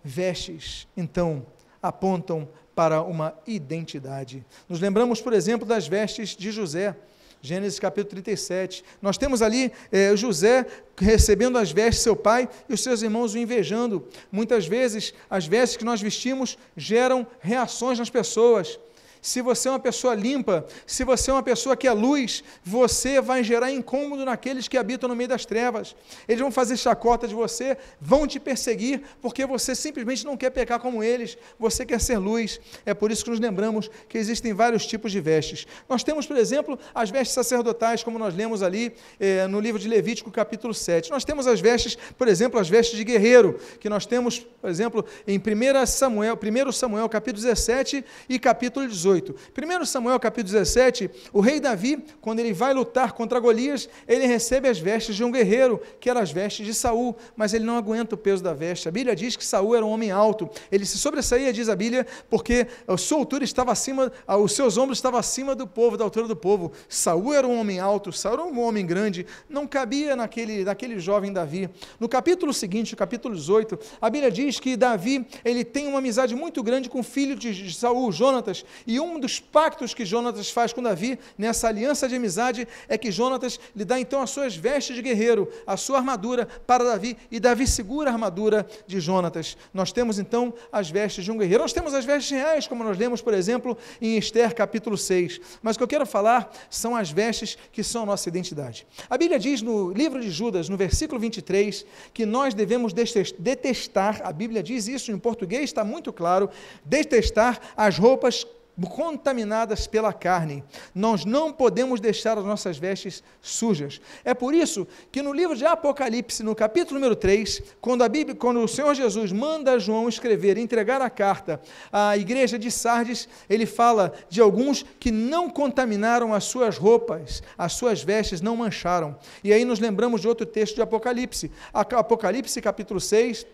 [0.05, 1.45] vestes, então,
[1.83, 4.47] apontam para uma identidade.
[4.69, 6.95] Nos lembramos, por exemplo, das vestes de José.
[7.43, 8.85] Gênesis capítulo 37.
[9.03, 10.65] Nós temos ali eh, José
[10.97, 14.07] recebendo as vestes de seu pai e os seus irmãos o invejando.
[14.31, 18.79] Muitas vezes, as vestes que nós vestimos geram reações nas pessoas.
[19.21, 23.21] Se você é uma pessoa limpa, se você é uma pessoa que é luz, você
[23.21, 25.95] vai gerar incômodo naqueles que habitam no meio das trevas.
[26.27, 30.79] Eles vão fazer chacota de você, vão te perseguir, porque você simplesmente não quer pecar
[30.79, 32.61] como eles, você quer ser luz.
[32.87, 35.67] É por isso que nos lembramos que existem vários tipos de vestes.
[35.89, 39.89] Nós temos, por exemplo, as vestes sacerdotais, como nós lemos ali eh, no livro de
[39.89, 41.11] Levítico, capítulo 7.
[41.11, 45.05] Nós temos as vestes, por exemplo, as vestes de guerreiro, que nós temos, por exemplo,
[45.27, 49.08] em 1 Samuel, 1 Samuel, capítulo 17 e capítulo 18.
[49.09, 49.35] 18.
[49.57, 54.69] 1 Samuel capítulo 17, o rei Davi, quando ele vai lutar contra Golias, ele recebe
[54.69, 58.15] as vestes de um guerreiro, que eram as vestes de Saul, mas ele não aguenta
[58.15, 58.89] o peso da veste.
[58.89, 60.49] A Bíblia diz que Saul era um homem alto.
[60.71, 64.99] Ele se sobressaía, diz a Bíblia, porque a sua altura estava acima, os seus ombros
[64.99, 66.73] estavam acima do povo, da altura do povo.
[66.89, 71.33] Saul era um homem alto, Saul era um homem grande, não cabia naquele, naquele jovem
[71.33, 71.71] Davi.
[71.99, 76.63] No capítulo seguinte, capítulo 18, a Bíblia diz que Davi, ele tem uma amizade muito
[76.63, 80.83] grande com o filho de Saul, Jonatas, e um dos pactos que Jonatas faz com
[80.83, 85.03] Davi, nessa aliança de amizade, é que Jonatas lhe dá então as suas vestes de
[85.03, 89.57] guerreiro, a sua armadura para Davi, e Davi segura a armadura de Jonatas.
[89.73, 91.63] Nós temos então as vestes de um guerreiro.
[91.63, 95.41] Nós temos as vestes reais, como nós lemos, por exemplo, em Esther capítulo 6.
[95.63, 98.87] Mas o que eu quero falar são as vestes que são a nossa identidade.
[99.09, 104.33] A Bíblia diz no livro de Judas, no versículo 23, que nós devemos detestar, a
[104.33, 106.51] Bíblia diz isso em português, está muito claro,
[106.85, 108.47] detestar as roupas
[108.87, 110.63] contaminadas pela carne.
[110.95, 114.01] Nós não podemos deixar as nossas vestes sujas.
[114.25, 118.37] É por isso que no livro de Apocalipse, no capítulo número 3, quando a Bíblia,
[118.37, 121.61] quando o Senhor Jesus manda João escrever, entregar a carta
[121.93, 127.73] à igreja de Sardes, ele fala de alguns que não contaminaram as suas roupas, as
[127.73, 129.17] suas vestes não mancharam.
[129.43, 133.47] E aí nos lembramos de outro texto de Apocalipse, Apocalipse capítulo 6,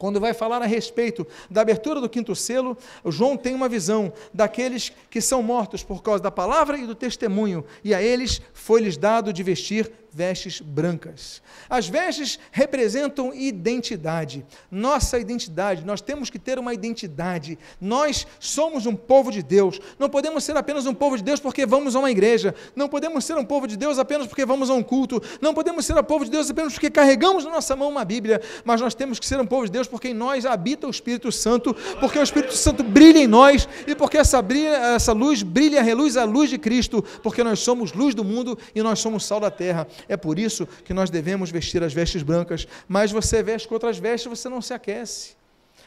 [0.00, 4.90] quando vai falar a respeito da abertura do quinto selo, João tem uma visão daqueles
[5.10, 9.30] que são mortos por causa da palavra e do testemunho, e a eles foi-lhes dado
[9.30, 11.42] de vestir vestes brancas.
[11.68, 15.84] As vestes representam identidade, nossa identidade.
[15.84, 17.58] Nós temos que ter uma identidade.
[17.80, 19.80] Nós somos um povo de Deus.
[19.98, 22.54] Não podemos ser apenas um povo de Deus porque vamos a uma igreja.
[22.74, 25.22] Não podemos ser um povo de Deus apenas porque vamos a um culto.
[25.40, 28.40] Não podemos ser um povo de Deus apenas porque carregamos na nossa mão uma Bíblia.
[28.64, 31.30] Mas nós temos que ser um povo de Deus porque em nós habita o Espírito
[31.30, 35.82] Santo, porque o Espírito Santo brilha em nós e porque essa, brilha, essa luz brilha,
[35.82, 39.40] reluz a luz de Cristo, porque nós somos luz do mundo e nós somos sal
[39.40, 39.86] da terra.
[40.08, 42.66] É por isso que nós devemos vestir as vestes brancas.
[42.88, 45.36] Mas você veste com outras vestes, você não se aquece.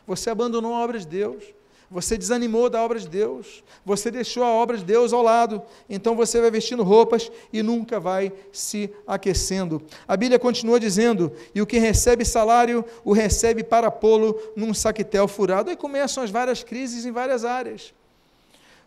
[0.05, 1.43] Você abandonou a obra de Deus.
[1.93, 3.63] Você desanimou da obra de Deus.
[3.85, 5.61] Você deixou a obra de Deus ao lado.
[5.87, 9.79] Então você vai vestindo roupas e nunca vai se aquecendo.
[10.07, 15.27] A Bíblia continua dizendo: e o que recebe salário, o recebe para pô-lo num saquetel
[15.27, 15.69] furado.
[15.69, 17.93] Aí começam as várias crises em várias áreas.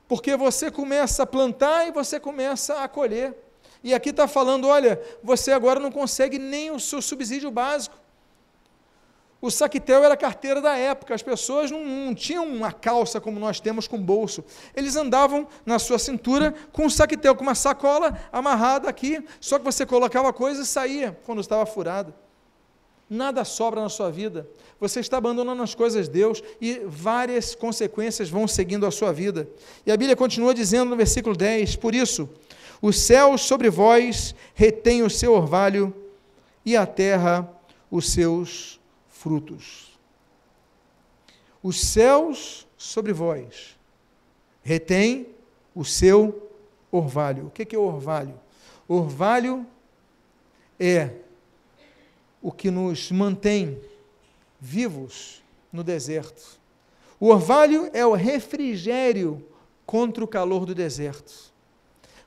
[0.08, 3.34] Porque você começa a plantar e você começa a colher.
[3.82, 7.96] E aqui está falando: olha, você agora não consegue nem o seu subsídio básico.
[9.40, 13.38] O saquetel era a carteira da época, as pessoas não, não, tinham uma calça como
[13.38, 14.42] nós temos com bolso.
[14.74, 19.64] Eles andavam na sua cintura com um saquetel, com uma sacola amarrada aqui, só que
[19.64, 22.14] você colocava a coisa e saía quando estava furado.
[23.08, 24.48] Nada sobra na sua vida.
[24.80, 29.48] Você está abandonando as coisas de Deus e várias consequências vão seguindo a sua vida.
[29.84, 32.28] E a Bíblia continua dizendo no versículo 10: Por isso,
[32.80, 35.94] os céus sobre vós retêm o seu orvalho
[36.64, 37.48] e a terra
[37.90, 39.98] os seus frutos.
[41.62, 43.76] Os céus sobre vós
[44.62, 45.26] retêm
[45.74, 46.50] o seu
[46.90, 47.46] orvalho.
[47.46, 48.38] O que é orvalho?
[48.88, 49.66] Orvalho
[50.78, 51.10] é
[52.40, 53.80] o que nos mantém
[54.60, 56.60] vivos no deserto.
[57.18, 59.44] O orvalho é o refrigério
[59.84, 61.52] contra o calor do deserto.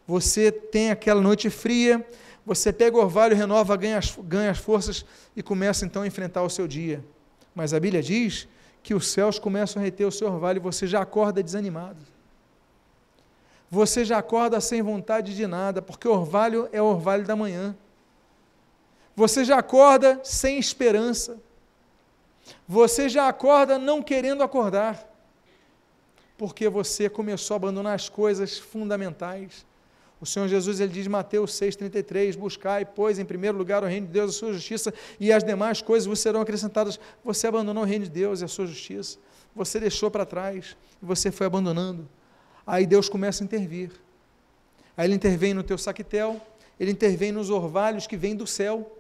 [0.10, 2.04] Você tem aquela noite fria,
[2.44, 6.42] você pega o orvalho, renova, ganha as, ganha as forças e começa então a enfrentar
[6.42, 7.06] o seu dia.
[7.54, 8.48] Mas a Bíblia diz
[8.82, 12.00] que os céus começam a reter o seu orvalho e você já acorda desanimado.
[13.70, 17.78] Você já acorda sem vontade de nada, porque o orvalho é o orvalho da manhã.
[19.16, 21.38] Você já acorda sem esperança.
[22.68, 25.08] Você já acorda não querendo acordar.
[26.36, 29.69] Porque você começou a abandonar as coisas fundamentais.
[30.22, 34.08] O Senhor Jesus ele diz em Mateus 6,33: Buscai, pois, em primeiro lugar o reino
[34.08, 37.00] de Deus, a sua justiça, e as demais coisas vos serão acrescentadas.
[37.24, 39.18] Você abandonou o reino de Deus e a sua justiça.
[39.56, 42.08] Você deixou para trás e você foi abandonando.
[42.68, 43.92] Aí Deus começa a intervir.
[44.96, 46.40] Aí ele intervém no teu saquetel,
[46.78, 48.96] ele intervém nos orvalhos que vêm do céu.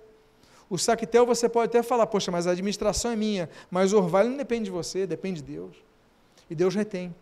[0.69, 4.29] O saquetel você pode até falar, poxa, mas a administração é minha, mas o orvalho
[4.29, 5.75] não depende de você, depende de Deus.
[6.49, 7.13] E Deus retém.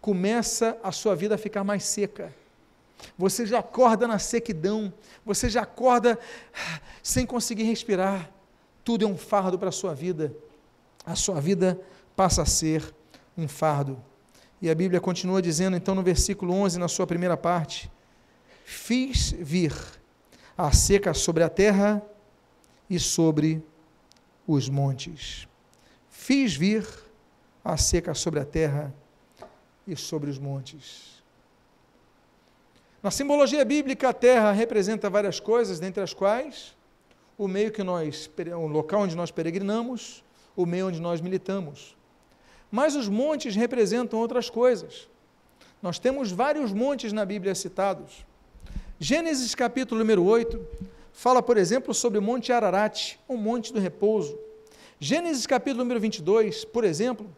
[0.00, 2.34] Começa a sua vida a ficar mais seca.
[3.18, 4.92] Você já acorda na sequidão,
[5.24, 6.18] você já acorda
[7.02, 8.30] sem conseguir respirar.
[8.84, 10.34] Tudo é um fardo para a sua vida.
[11.04, 11.80] A sua vida
[12.16, 12.94] passa a ser
[13.36, 14.02] um fardo.
[14.60, 17.90] E a Bíblia continua dizendo, então, no versículo 11, na sua primeira parte:
[18.64, 19.74] Fiz vir
[20.56, 22.02] a seca sobre a terra
[22.88, 23.62] e sobre
[24.46, 25.48] os montes.
[26.08, 26.86] Fiz vir
[27.64, 28.94] a seca sobre a terra
[29.86, 31.21] e sobre os montes.
[33.02, 36.72] Na simbologia bíblica, a terra representa várias coisas, dentre as quais
[37.36, 40.22] o meio que nós, o local onde nós peregrinamos,
[40.54, 41.96] o meio onde nós militamos.
[42.70, 45.08] Mas os montes representam outras coisas.
[45.82, 48.24] Nós temos vários montes na Bíblia citados.
[49.00, 50.64] Gênesis capítulo número 8
[51.12, 54.38] fala, por exemplo, sobre o Monte Ararat, o Monte do Repouso.
[55.00, 57.28] Gênesis capítulo número 22, por exemplo,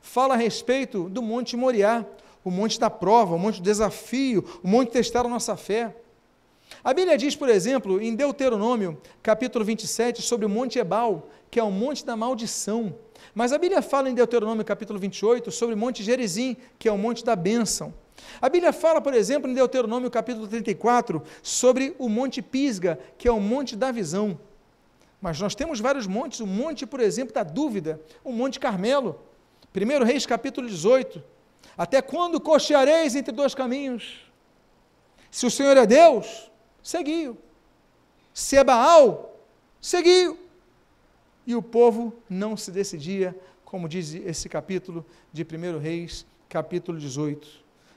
[0.00, 2.06] fala a respeito do Monte Moriá,
[2.48, 5.94] o Monte da Prova, o Monte do Desafio, o Monte Testar a Nossa Fé.
[6.82, 11.62] A Bíblia diz, por exemplo, em Deuteronômio, capítulo 27, sobre o Monte Ebal, que é
[11.62, 12.94] o Monte da Maldição.
[13.34, 16.96] Mas a Bíblia fala em Deuteronômio, capítulo 28, sobre o Monte Gerizim, que é o
[16.96, 17.92] Monte da Bênção.
[18.40, 23.32] A Bíblia fala, por exemplo, em Deuteronômio capítulo 34, sobre o Monte Pisga, que é
[23.32, 24.38] o Monte da Visão.
[25.20, 29.20] Mas nós temos vários montes, o monte, por exemplo, da dúvida, o Monte Carmelo.
[29.74, 31.22] 1 Reis capítulo 18.
[31.78, 34.28] Até quando cocheareis entre dois caminhos?
[35.30, 36.50] Se o Senhor é Deus,
[36.82, 37.38] seguiu.
[38.34, 39.38] Se é Baal,
[39.80, 40.36] seguiu.
[41.46, 47.48] E o povo não se decidia, como diz esse capítulo de 1 Reis, capítulo 18.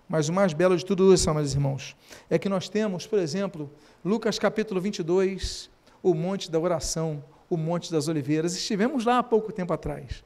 [0.08, 1.96] Mas o mais belo de tudo isso, meus irmãos,
[2.30, 3.72] é que nós temos, por exemplo,
[4.06, 5.72] Lucas capítulo 22,
[6.04, 8.54] o Monte da Oração, o Monte das Oliveiras.
[8.56, 10.24] Estivemos lá há pouco tempo atrás.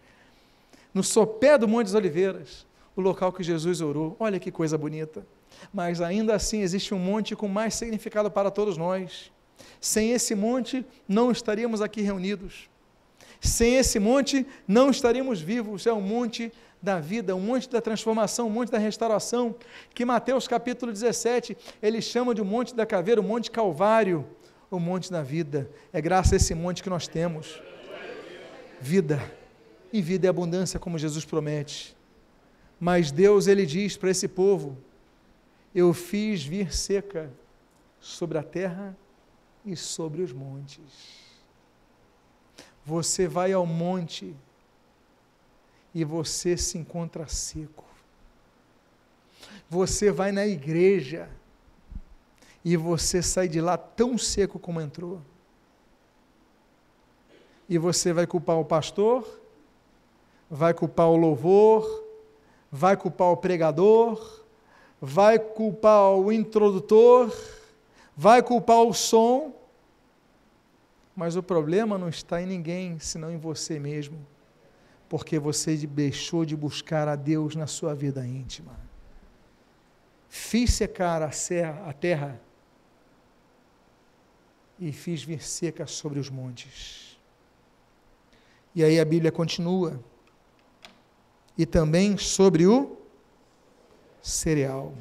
[0.93, 2.65] No sopé do Monte das Oliveiras,
[2.95, 4.15] o local que Jesus orou.
[4.19, 5.25] Olha que coisa bonita.
[5.73, 9.31] Mas ainda assim existe um monte com mais significado para todos nós.
[9.79, 12.69] Sem esse monte, não estaríamos aqui reunidos.
[13.39, 15.85] Sem esse monte, não estaríamos vivos.
[15.85, 19.55] É um monte da vida, um monte da transformação, um monte da restauração,
[19.93, 24.25] que Mateus capítulo 17, ele chama de um monte da caveira, o um monte Calvário,
[24.69, 25.69] o monte da vida.
[25.91, 27.59] É graças a esse monte que nós temos
[28.79, 29.19] vida.
[29.91, 31.94] E vida é abundância, como Jesus promete.
[32.79, 34.77] Mas Deus, ele diz para esse povo:
[35.73, 37.31] Eu fiz vir seca
[37.99, 38.95] sobre a terra
[39.65, 41.25] e sobre os montes.
[42.85, 44.35] Você vai ao monte
[45.93, 47.85] e você se encontra seco.
[49.69, 51.29] Você vai na igreja
[52.63, 55.21] e você sai de lá tão seco como entrou.
[57.67, 59.27] E você vai culpar o pastor,
[60.49, 62.04] vai culpar o louvor,
[62.75, 64.43] vai culpar o pregador,
[64.99, 67.33] vai culpar o introdutor,
[68.17, 69.53] vai culpar o som,
[71.15, 74.17] mas o problema não está em ninguém, senão em você mesmo,
[75.07, 78.77] porque você deixou de buscar a Deus na sua vida íntima.
[80.27, 82.41] Fiz secar a, serra, a terra
[84.77, 87.17] e fiz vir seca sobre os montes.
[88.75, 89.97] E aí a Bíblia continua.
[91.57, 92.97] E também sobre o
[94.21, 94.93] cereal.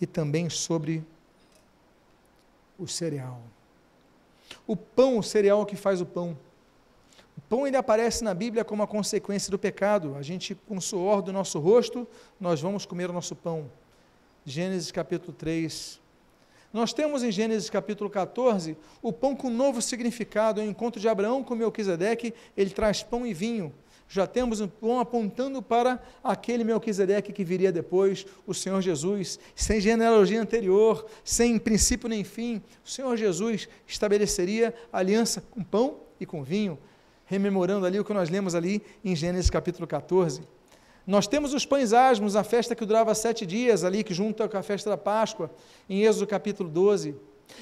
[0.00, 1.04] E também sobre
[2.78, 3.40] o cereal.
[4.66, 6.36] O pão, o cereal que faz o pão.
[7.36, 10.14] O pão ele aparece na Bíblia como a consequência do pecado.
[10.16, 12.06] A gente, com o suor do nosso rosto,
[12.38, 13.70] nós vamos comer o nosso pão.
[14.44, 16.00] Gênesis capítulo 3.
[16.72, 20.60] Nós temos em Gênesis capítulo 14 o pão com novo significado.
[20.60, 23.72] O encontro de Abraão com Melquisedeque, ele traz pão e vinho
[24.08, 29.80] já temos um pão apontando para aquele Melquisedeque que viria depois, o Senhor Jesus, sem
[29.80, 36.42] genealogia anterior, sem princípio nem fim, o Senhor Jesus estabeleceria aliança com pão e com
[36.42, 36.78] vinho,
[37.24, 40.42] rememorando ali o que nós lemos ali em Gênesis capítulo 14.
[41.06, 44.56] Nós temos os pães asmos, a festa que durava sete dias ali, que junta com
[44.56, 45.50] a festa da Páscoa,
[45.88, 47.14] em Êxodo capítulo 12.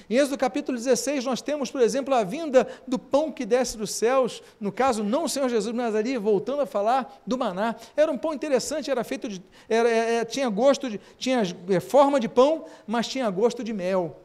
[0.09, 3.93] Em Êxodo capítulo 16, nós temos, por exemplo, a vinda do pão que desce dos
[3.93, 7.76] céus, no caso, não o Senhor Jesus, mas ali, voltando a falar do maná.
[7.97, 9.43] Era um pão interessante, era feito de.
[9.68, 11.01] Era, é, é tinha gosto de.
[11.18, 14.20] tinha é, forma de pão, mas tinha gosto de mel.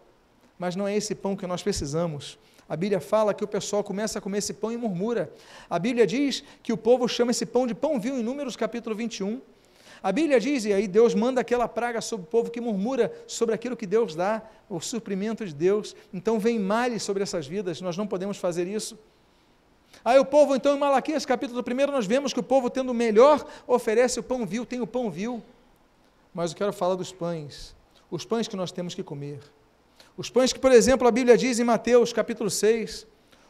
[0.57, 2.37] Mas não é esse pão que nós precisamos.
[2.67, 5.31] A Bíblia fala que o pessoal começa a comer esse pão e murmura.
[5.69, 8.95] A Bíblia diz que o povo chama esse pão de pão vil em Números capítulo
[8.95, 9.39] 21.
[10.05, 13.55] A Bíblia diz, e aí Deus manda aquela praga sobre o povo que murmura sobre
[13.55, 14.39] aquilo que Deus dá,
[14.69, 15.95] o suprimento de Deus.
[16.13, 18.99] Então vem males sobre essas vidas, nós não podemos fazer isso.
[20.03, 22.93] Aí o povo, então, em Malaquias capítulo 1, nós vemos que o povo, tendo o
[22.93, 25.41] melhor, oferece o pão vil, tem o pão vil.
[26.31, 27.75] Mas eu quero falar dos pães,
[28.11, 29.39] os pães que nós temos que comer.
[30.15, 33.07] Os pães que, por exemplo, a Bíblia diz em Mateus capítulo 6,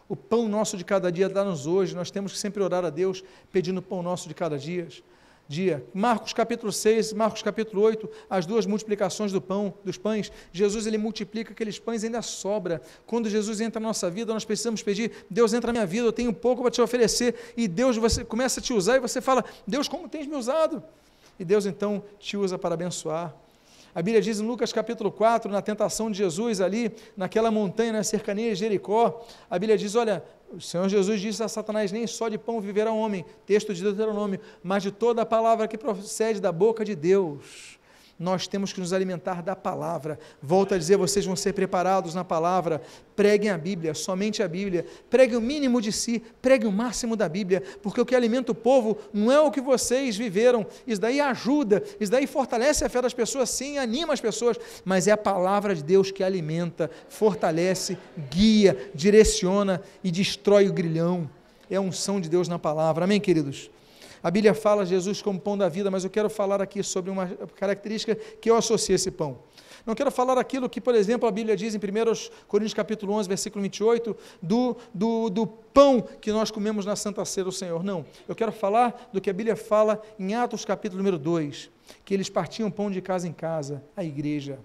[0.07, 3.25] o pão nosso de cada dia dá-nos hoje, nós temos que sempre orar a Deus
[3.51, 4.87] pedindo o pão nosso de cada dia
[5.47, 5.85] dia.
[5.93, 10.31] Marcos capítulo 6, Marcos capítulo 8, as duas multiplicações do pão, dos pães.
[10.51, 12.81] Jesus ele multiplica aqueles pães ainda sobra.
[13.05, 16.13] Quando Jesus entra na nossa vida, nós precisamos pedir: Deus entra na minha vida, eu
[16.13, 17.35] tenho pouco para te oferecer.
[17.55, 20.83] E Deus você começa a te usar e você fala: Deus, como tens me usado?
[21.39, 23.35] E Deus então te usa para abençoar.
[23.95, 28.03] A Bíblia diz em Lucas capítulo 4, na tentação de Jesus ali, naquela montanha, na
[28.03, 30.21] cercania de Jericó, a Bíblia diz: Olha,
[30.51, 33.81] o Senhor Jesus disse a Satanás: Nem só de pão viverá o homem, texto de
[33.81, 37.79] Deuteronômio, mas de toda a palavra que procede da boca de Deus
[38.17, 40.17] nós temos que nos alimentar da palavra.
[40.41, 42.81] Volto a dizer, vocês vão ser preparados na palavra.
[43.13, 44.85] Preguem a Bíblia, somente a Bíblia.
[45.09, 48.55] Preguem o mínimo de si, preguem o máximo da Bíblia, porque o que alimenta o
[48.55, 50.65] povo não é o que vocês viveram.
[50.87, 55.07] Isso daí ajuda, isso daí fortalece a fé das pessoas, sim, anima as pessoas, mas
[55.07, 57.97] é a palavra de Deus que alimenta, fortalece,
[58.31, 61.29] guia, direciona e destrói o grilhão.
[61.69, 63.03] É a unção de Deus na palavra.
[63.03, 63.69] Amém, queridos?
[64.25, 67.27] A Bíblia fala Jesus como pão da vida, mas eu quero falar aqui sobre uma
[67.55, 69.37] característica que eu associo a esse pão.
[69.85, 71.81] Não quero falar aquilo que, por exemplo, a Bíblia diz em 1
[72.47, 77.43] Coríntios capítulo 11, versículo 28, do, do, do pão que nós comemos na Santa Ceia
[77.43, 77.83] do Senhor.
[77.83, 81.69] Não, eu quero falar do que a Bíblia fala em Atos capítulo número 2,
[82.03, 84.57] que eles partiam pão de casa em casa, a igreja.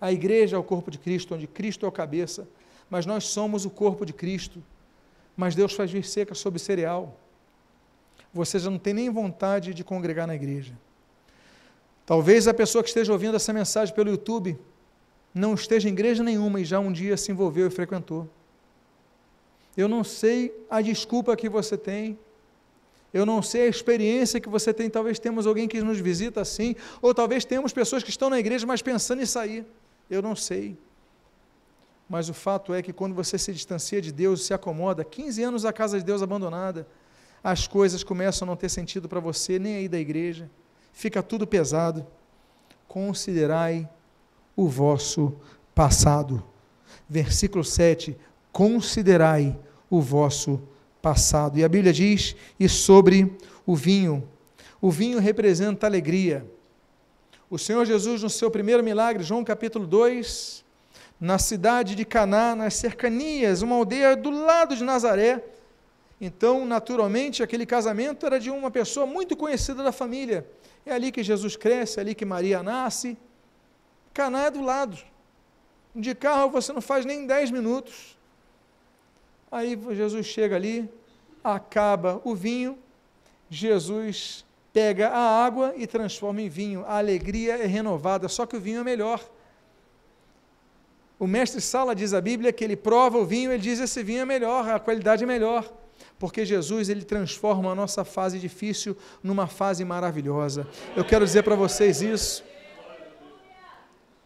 [0.00, 2.46] A igreja é o corpo de Cristo, onde Cristo é o cabeça,
[2.88, 4.62] mas nós somos o corpo de Cristo.
[5.36, 7.18] Mas Deus faz vir seca sobre cereal
[8.32, 10.76] você já não tem nem vontade de congregar na igreja.
[12.06, 14.58] Talvez a pessoa que esteja ouvindo essa mensagem pelo YouTube
[15.34, 18.28] não esteja em igreja nenhuma e já um dia se envolveu e frequentou.
[19.76, 22.18] Eu não sei a desculpa que você tem,
[23.12, 24.88] eu não sei a experiência que você tem.
[24.88, 28.66] Talvez temos alguém que nos visita assim, ou talvez temos pessoas que estão na igreja,
[28.66, 29.66] mas pensando em sair.
[30.10, 30.76] Eu não sei.
[32.08, 35.64] Mas o fato é que quando você se distancia de Deus, se acomoda, 15 anos
[35.64, 36.86] a casa de Deus abandonada,
[37.42, 40.48] as coisas começam a não ter sentido para você, nem aí da igreja,
[40.92, 42.06] fica tudo pesado.
[42.86, 43.88] Considerai
[44.54, 45.34] o vosso
[45.74, 46.42] passado.
[47.08, 48.16] Versículo 7:
[48.52, 49.58] Considerai
[49.90, 50.62] o vosso
[51.00, 51.58] passado.
[51.58, 53.36] E a Bíblia diz: e sobre
[53.66, 54.28] o vinho.
[54.80, 56.46] O vinho representa alegria.
[57.50, 60.64] O Senhor Jesus, no seu primeiro milagre, João capítulo 2,
[61.20, 65.44] na cidade de Caná, nas cercanias, uma aldeia do lado de Nazaré,
[66.24, 70.46] então, naturalmente, aquele casamento era de uma pessoa muito conhecida da família.
[70.86, 73.18] É ali que Jesus cresce, é ali que Maria nasce.
[74.14, 74.96] Caná é do lado.
[75.92, 78.16] De carro você não faz nem 10 minutos.
[79.50, 80.88] Aí Jesus chega ali,
[81.42, 82.78] acaba o vinho,
[83.50, 86.84] Jesus pega a água e transforma em vinho.
[86.86, 89.20] A alegria é renovada, só que o vinho é melhor.
[91.18, 94.20] o mestre Sala diz a Bíblia que ele prova o vinho, ele diz esse vinho
[94.20, 95.82] é melhor, a qualidade é melhor.
[96.22, 100.68] Porque Jesus ele transforma a nossa fase difícil numa fase maravilhosa.
[100.94, 102.44] Eu quero dizer para vocês isso.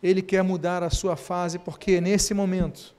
[0.02, 2.94] Ele quer mudar a sua fase, porque nesse momento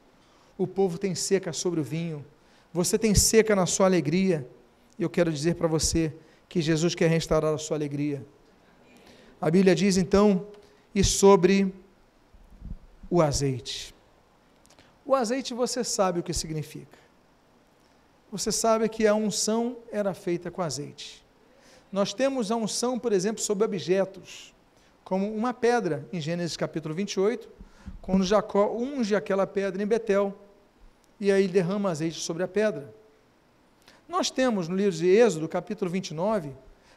[0.57, 2.25] o povo tem seca sobre o vinho,
[2.73, 4.49] você tem seca na sua alegria.
[4.97, 6.11] E eu quero dizer para você
[6.49, 8.25] que Jesus quer restaurar a sua alegria.
[9.39, 10.47] A Bíblia diz então,
[10.95, 11.71] e sobre
[13.11, 13.93] o azeite.
[15.05, 17.06] O azeite você sabe o que significa.
[18.31, 21.25] Você sabe que a unção era feita com azeite.
[21.91, 24.53] Nós temos a unção, por exemplo, sobre objetos,
[25.03, 27.47] como uma pedra, em Gênesis capítulo 28,
[28.01, 30.37] quando Jacó unge aquela pedra em Betel,
[31.19, 32.93] e aí derrama azeite sobre a pedra.
[34.07, 36.53] Nós temos no livro de Êxodo, capítulo 29,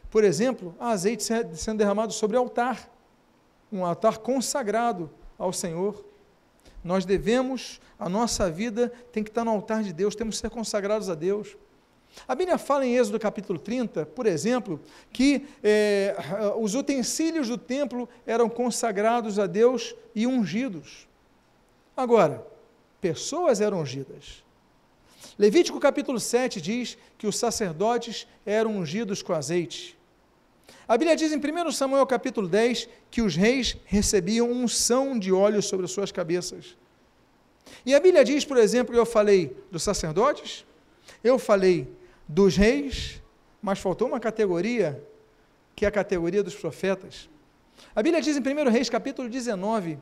[0.09, 2.89] por exemplo, azeite sendo derramado sobre o altar,
[3.71, 6.03] um altar consagrado ao Senhor.
[6.83, 10.49] Nós devemos, a nossa vida tem que estar no altar de Deus, temos que ser
[10.49, 11.55] consagrados a Deus.
[12.27, 14.79] A Bíblia fala em Êxodo capítulo 30, por exemplo,
[15.13, 16.15] que é,
[16.57, 21.07] os utensílios do templo eram consagrados a Deus e ungidos.
[21.95, 22.45] Agora,
[22.99, 24.43] pessoas eram ungidas.
[25.37, 29.97] Levítico capítulo 7 diz que os sacerdotes eram ungidos com azeite.
[30.87, 35.61] A Bíblia diz em 1 Samuel capítulo 10 que os reis recebiam unção de óleo
[35.61, 36.77] sobre as suas cabeças.
[37.85, 40.65] E a Bíblia diz, por exemplo, eu falei dos sacerdotes,
[41.23, 41.87] eu falei
[42.27, 43.21] dos reis,
[43.61, 45.01] mas faltou uma categoria,
[45.75, 47.29] que é a categoria dos profetas.
[47.95, 49.97] A Bíblia diz em 1 Reis capítulo 19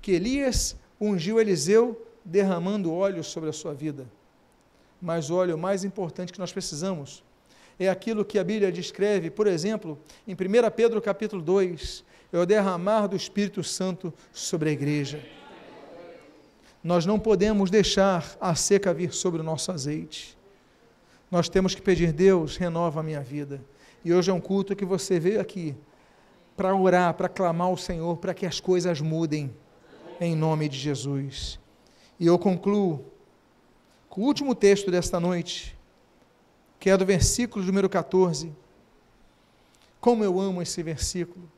[0.00, 4.06] que Elias ungiu Eliseu derramando óleo sobre a sua vida.
[5.00, 7.22] Mas o óleo mais importante que nós precisamos
[7.78, 10.36] é aquilo que a Bíblia descreve, por exemplo, em 1
[10.74, 15.22] Pedro capítulo 2, é o derramar do Espírito Santo sobre a igreja.
[16.82, 20.36] Nós não podemos deixar a seca vir sobre o nosso azeite.
[21.30, 23.60] Nós temos que pedir, Deus, renova a minha vida.
[24.04, 25.74] E hoje é um culto que você veio aqui
[26.56, 29.50] para orar, para clamar ao Senhor, para que as coisas mudem,
[30.20, 31.58] em nome de Jesus.
[32.20, 33.04] E eu concluo
[34.08, 35.73] com o último texto desta noite,
[36.84, 38.52] que é do versículo número 14.
[39.98, 41.50] Como eu amo esse versículo.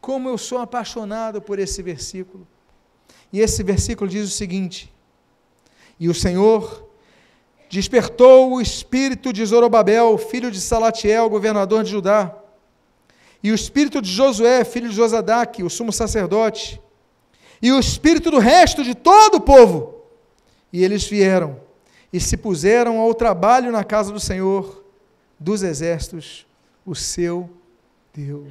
[0.00, 2.46] Como eu sou apaixonado por esse versículo.
[3.32, 4.94] E esse versículo diz o seguinte:
[5.98, 6.88] E o Senhor
[7.68, 12.32] despertou o espírito de Zorobabel, filho de Salatiel, governador de Judá,
[13.42, 16.80] e o espírito de Josué, filho de Josadaque, o sumo sacerdote,
[17.60, 20.00] e o espírito do resto de todo o povo.
[20.72, 21.65] E eles vieram
[22.12, 24.84] e se puseram ao trabalho na casa do Senhor
[25.38, 26.46] dos exércitos,
[26.84, 27.50] o seu
[28.14, 28.48] Deus.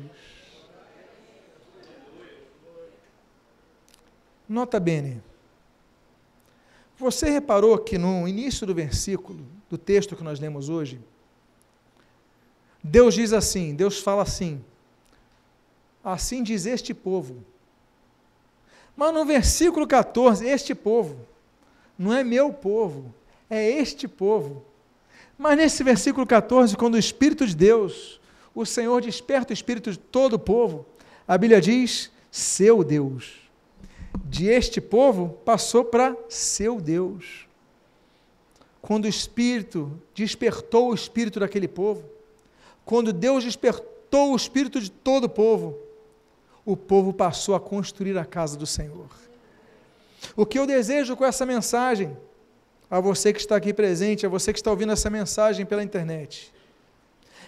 [4.48, 5.22] Nota bene.
[6.98, 9.40] Você reparou que no início do versículo,
[9.70, 11.00] do texto que nós lemos hoje,
[12.84, 14.64] Deus diz assim, Deus fala assim,
[16.04, 17.44] assim diz este povo.
[18.96, 21.18] Mas no versículo 14, este povo,
[21.98, 23.14] não é meu povo,
[23.50, 24.64] é este povo.
[25.38, 28.20] Mas nesse versículo 14, quando o Espírito de Deus,
[28.54, 30.86] o Senhor desperta o Espírito de todo o povo,
[31.28, 33.46] a Bíblia diz: seu Deus.
[34.26, 37.46] De este povo passou para seu Deus.
[38.82, 42.04] Quando o Espírito despertou o Espírito daquele povo,
[42.86, 45.78] quando Deus despertou o Espírito de todo o povo,
[46.66, 49.10] o povo passou a construir a casa do Senhor.
[50.36, 52.16] O que eu desejo com essa mensagem
[52.90, 56.54] a você que está aqui presente, a você que está ouvindo essa mensagem pela internet,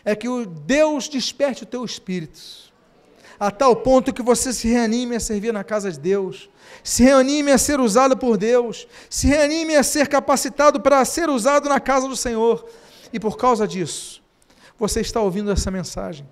[0.04, 2.40] é que o Deus desperte o teu espírito,
[3.40, 6.50] a tal ponto que você se reanime a servir na casa de Deus,
[6.84, 11.70] se reanime a ser usado por Deus, se reanime a ser capacitado para ser usado
[11.70, 12.68] na casa do Senhor.
[13.14, 14.24] E por causa disso,
[14.78, 16.28] você está ouvindo essa mensagem.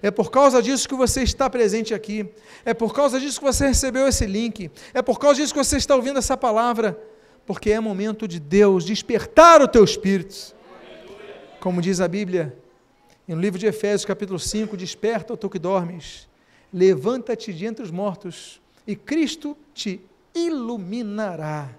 [0.00, 2.28] É por causa disso que você está presente aqui.
[2.64, 4.70] É por causa disso que você recebeu esse link.
[4.92, 6.98] É por causa disso que você está ouvindo essa palavra
[7.46, 10.54] porque é momento de Deus despertar o teu espírito.
[11.60, 12.56] Como diz a Bíblia,
[13.26, 16.28] no livro de Efésios, capítulo 5, desperta, tu que dormes,
[16.72, 20.00] levanta-te de entre os mortos, e Cristo te
[20.34, 21.70] iluminará.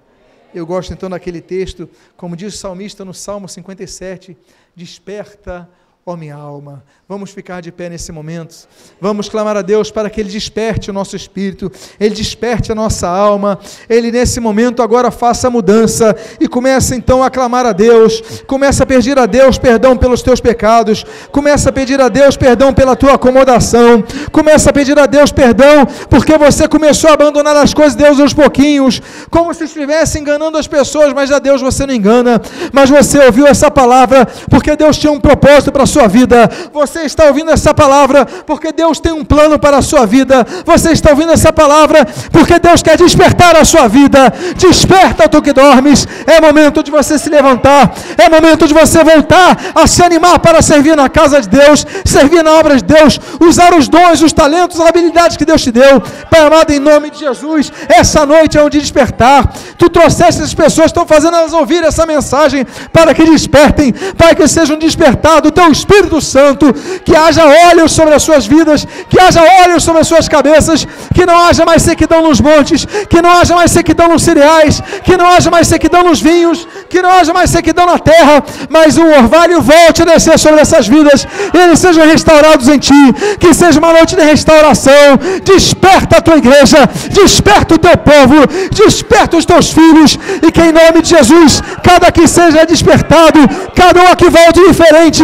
[0.53, 4.37] Eu gosto então daquele texto, como diz o salmista no Salmo 57,
[4.75, 5.69] desperta,
[6.07, 6.83] ó oh, minha alma.
[7.09, 8.67] Vamos ficar de pé nesse momento.
[9.01, 13.07] Vamos clamar a Deus para que Ele desperte o nosso espírito, Ele desperte a nossa
[13.07, 13.57] alma.
[13.89, 18.21] Ele, nesse momento, agora faça a mudança e começa então a clamar a Deus.
[18.45, 21.03] Começa a pedir a Deus perdão pelos teus pecados.
[21.31, 24.03] Começa a pedir a Deus perdão pela tua acomodação.
[24.31, 28.19] Começa a pedir a Deus perdão porque você começou a abandonar as coisas de Deus
[28.19, 29.01] aos pouquinhos,
[29.31, 32.39] como se estivesse enganando as pessoas, mas a Deus você não engana.
[32.71, 36.49] Mas você ouviu essa palavra porque Deus tinha um propósito para a sua vida.
[36.73, 40.45] Você está ouvindo essa palavra porque Deus tem um plano para a sua vida.
[40.65, 44.33] Você está ouvindo essa palavra porque Deus quer despertar a sua vida.
[44.57, 46.05] Desperta tu que dormes.
[46.27, 47.93] É momento de você se levantar.
[48.17, 52.43] É momento de você voltar a se animar para servir na casa de Deus, servir
[52.43, 56.01] na obra de Deus, usar os dons, os talentos, as habilidades que Deus te deu.
[56.29, 59.53] Pai amado, em nome de Jesus, essa noite é um dia de despertar.
[59.77, 64.45] Tu trouxeste as pessoas, estão fazendo elas ouvir essa mensagem para que despertem, para que
[64.47, 65.49] sejam despertados.
[65.49, 66.73] O teu Espírito Santo
[67.05, 71.25] que haja olhos sobre as suas vidas, que haja olhos sobre as suas cabeças, que
[71.25, 75.27] não haja mais sequidão nos montes, que não haja mais sequidão nos cereais, que não
[75.27, 79.61] haja mais sequidão nos vinhos, que não haja mais sequidão na terra, mas o orvalho
[79.61, 83.03] volte a descer sobre essas vidas, e eles sejam restaurados em ti,
[83.39, 85.07] que seja uma noite de restauração.
[85.43, 86.79] Desperta a tua igreja,
[87.11, 88.37] desperta o teu povo,
[88.71, 93.39] desperta os teus filhos, e que em nome de Jesus, cada que seja despertado,
[93.75, 95.23] cada um aqui volte diferente,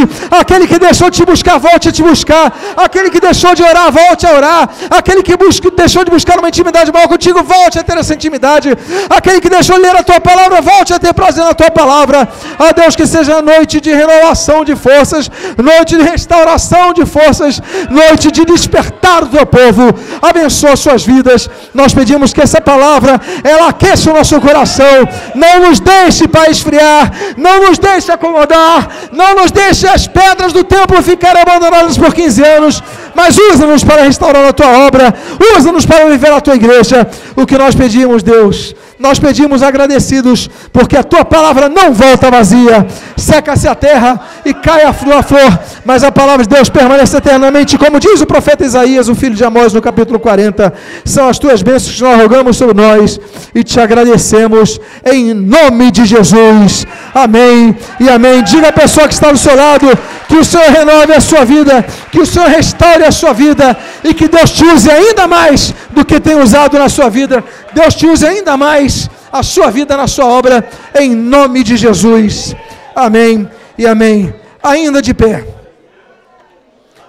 [0.51, 2.45] aquele que deixou de te buscar, volte a te buscar.
[2.85, 4.69] Aquele que deixou de orar, volte a orar.
[4.89, 5.35] Aquele que
[5.81, 8.69] deixou de buscar uma intimidade maior contigo, volte a ter essa intimidade.
[9.09, 12.27] Aquele que deixou de ler a tua palavra, volte a ter prazer na tua palavra.
[12.59, 18.29] A Deus que seja noite de renovação de forças, noite de restauração de forças, noite
[18.31, 19.83] de despertar do teu povo.
[20.21, 21.49] Abençoa suas vidas.
[21.73, 24.95] Nós pedimos que essa palavra ela aqueça o nosso coração.
[25.33, 30.63] Não nos deixe para esfriar, não nos deixe acomodar, não nos deixe as pedras do
[30.63, 32.83] templo ficaram abandonados por 15 anos,
[33.15, 35.13] mas usa-nos para restaurar a tua obra,
[35.55, 37.07] usa-nos para viver a tua igreja.
[37.35, 42.85] O que nós pedimos, Deus, nós pedimos agradecidos, porque a tua palavra não volta vazia,
[43.17, 47.17] seca-se a terra e cai a flor, a flor, mas a palavra de Deus permanece
[47.17, 50.71] eternamente, como diz o profeta Isaías, o filho de Amós, no capítulo 40.
[51.03, 53.19] São as tuas bênçãos que nós rogamos sobre nós
[53.55, 56.85] e te agradecemos em nome de Jesus.
[57.13, 58.43] Amém e amém.
[58.43, 59.87] Diga à pessoa que está do seu lado
[60.27, 64.13] que o Senhor renove a sua vida, que o Senhor restaure a sua vida e
[64.13, 67.43] que Deus te use ainda mais do que tem usado na sua vida.
[67.73, 70.67] Deus te use ainda mais a sua vida na sua obra,
[70.99, 72.55] em nome de Jesus.
[72.95, 74.33] Amém e amém.
[74.61, 75.45] Ainda de pé.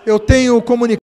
[0.07, 1.01] Eu tenho comunicado.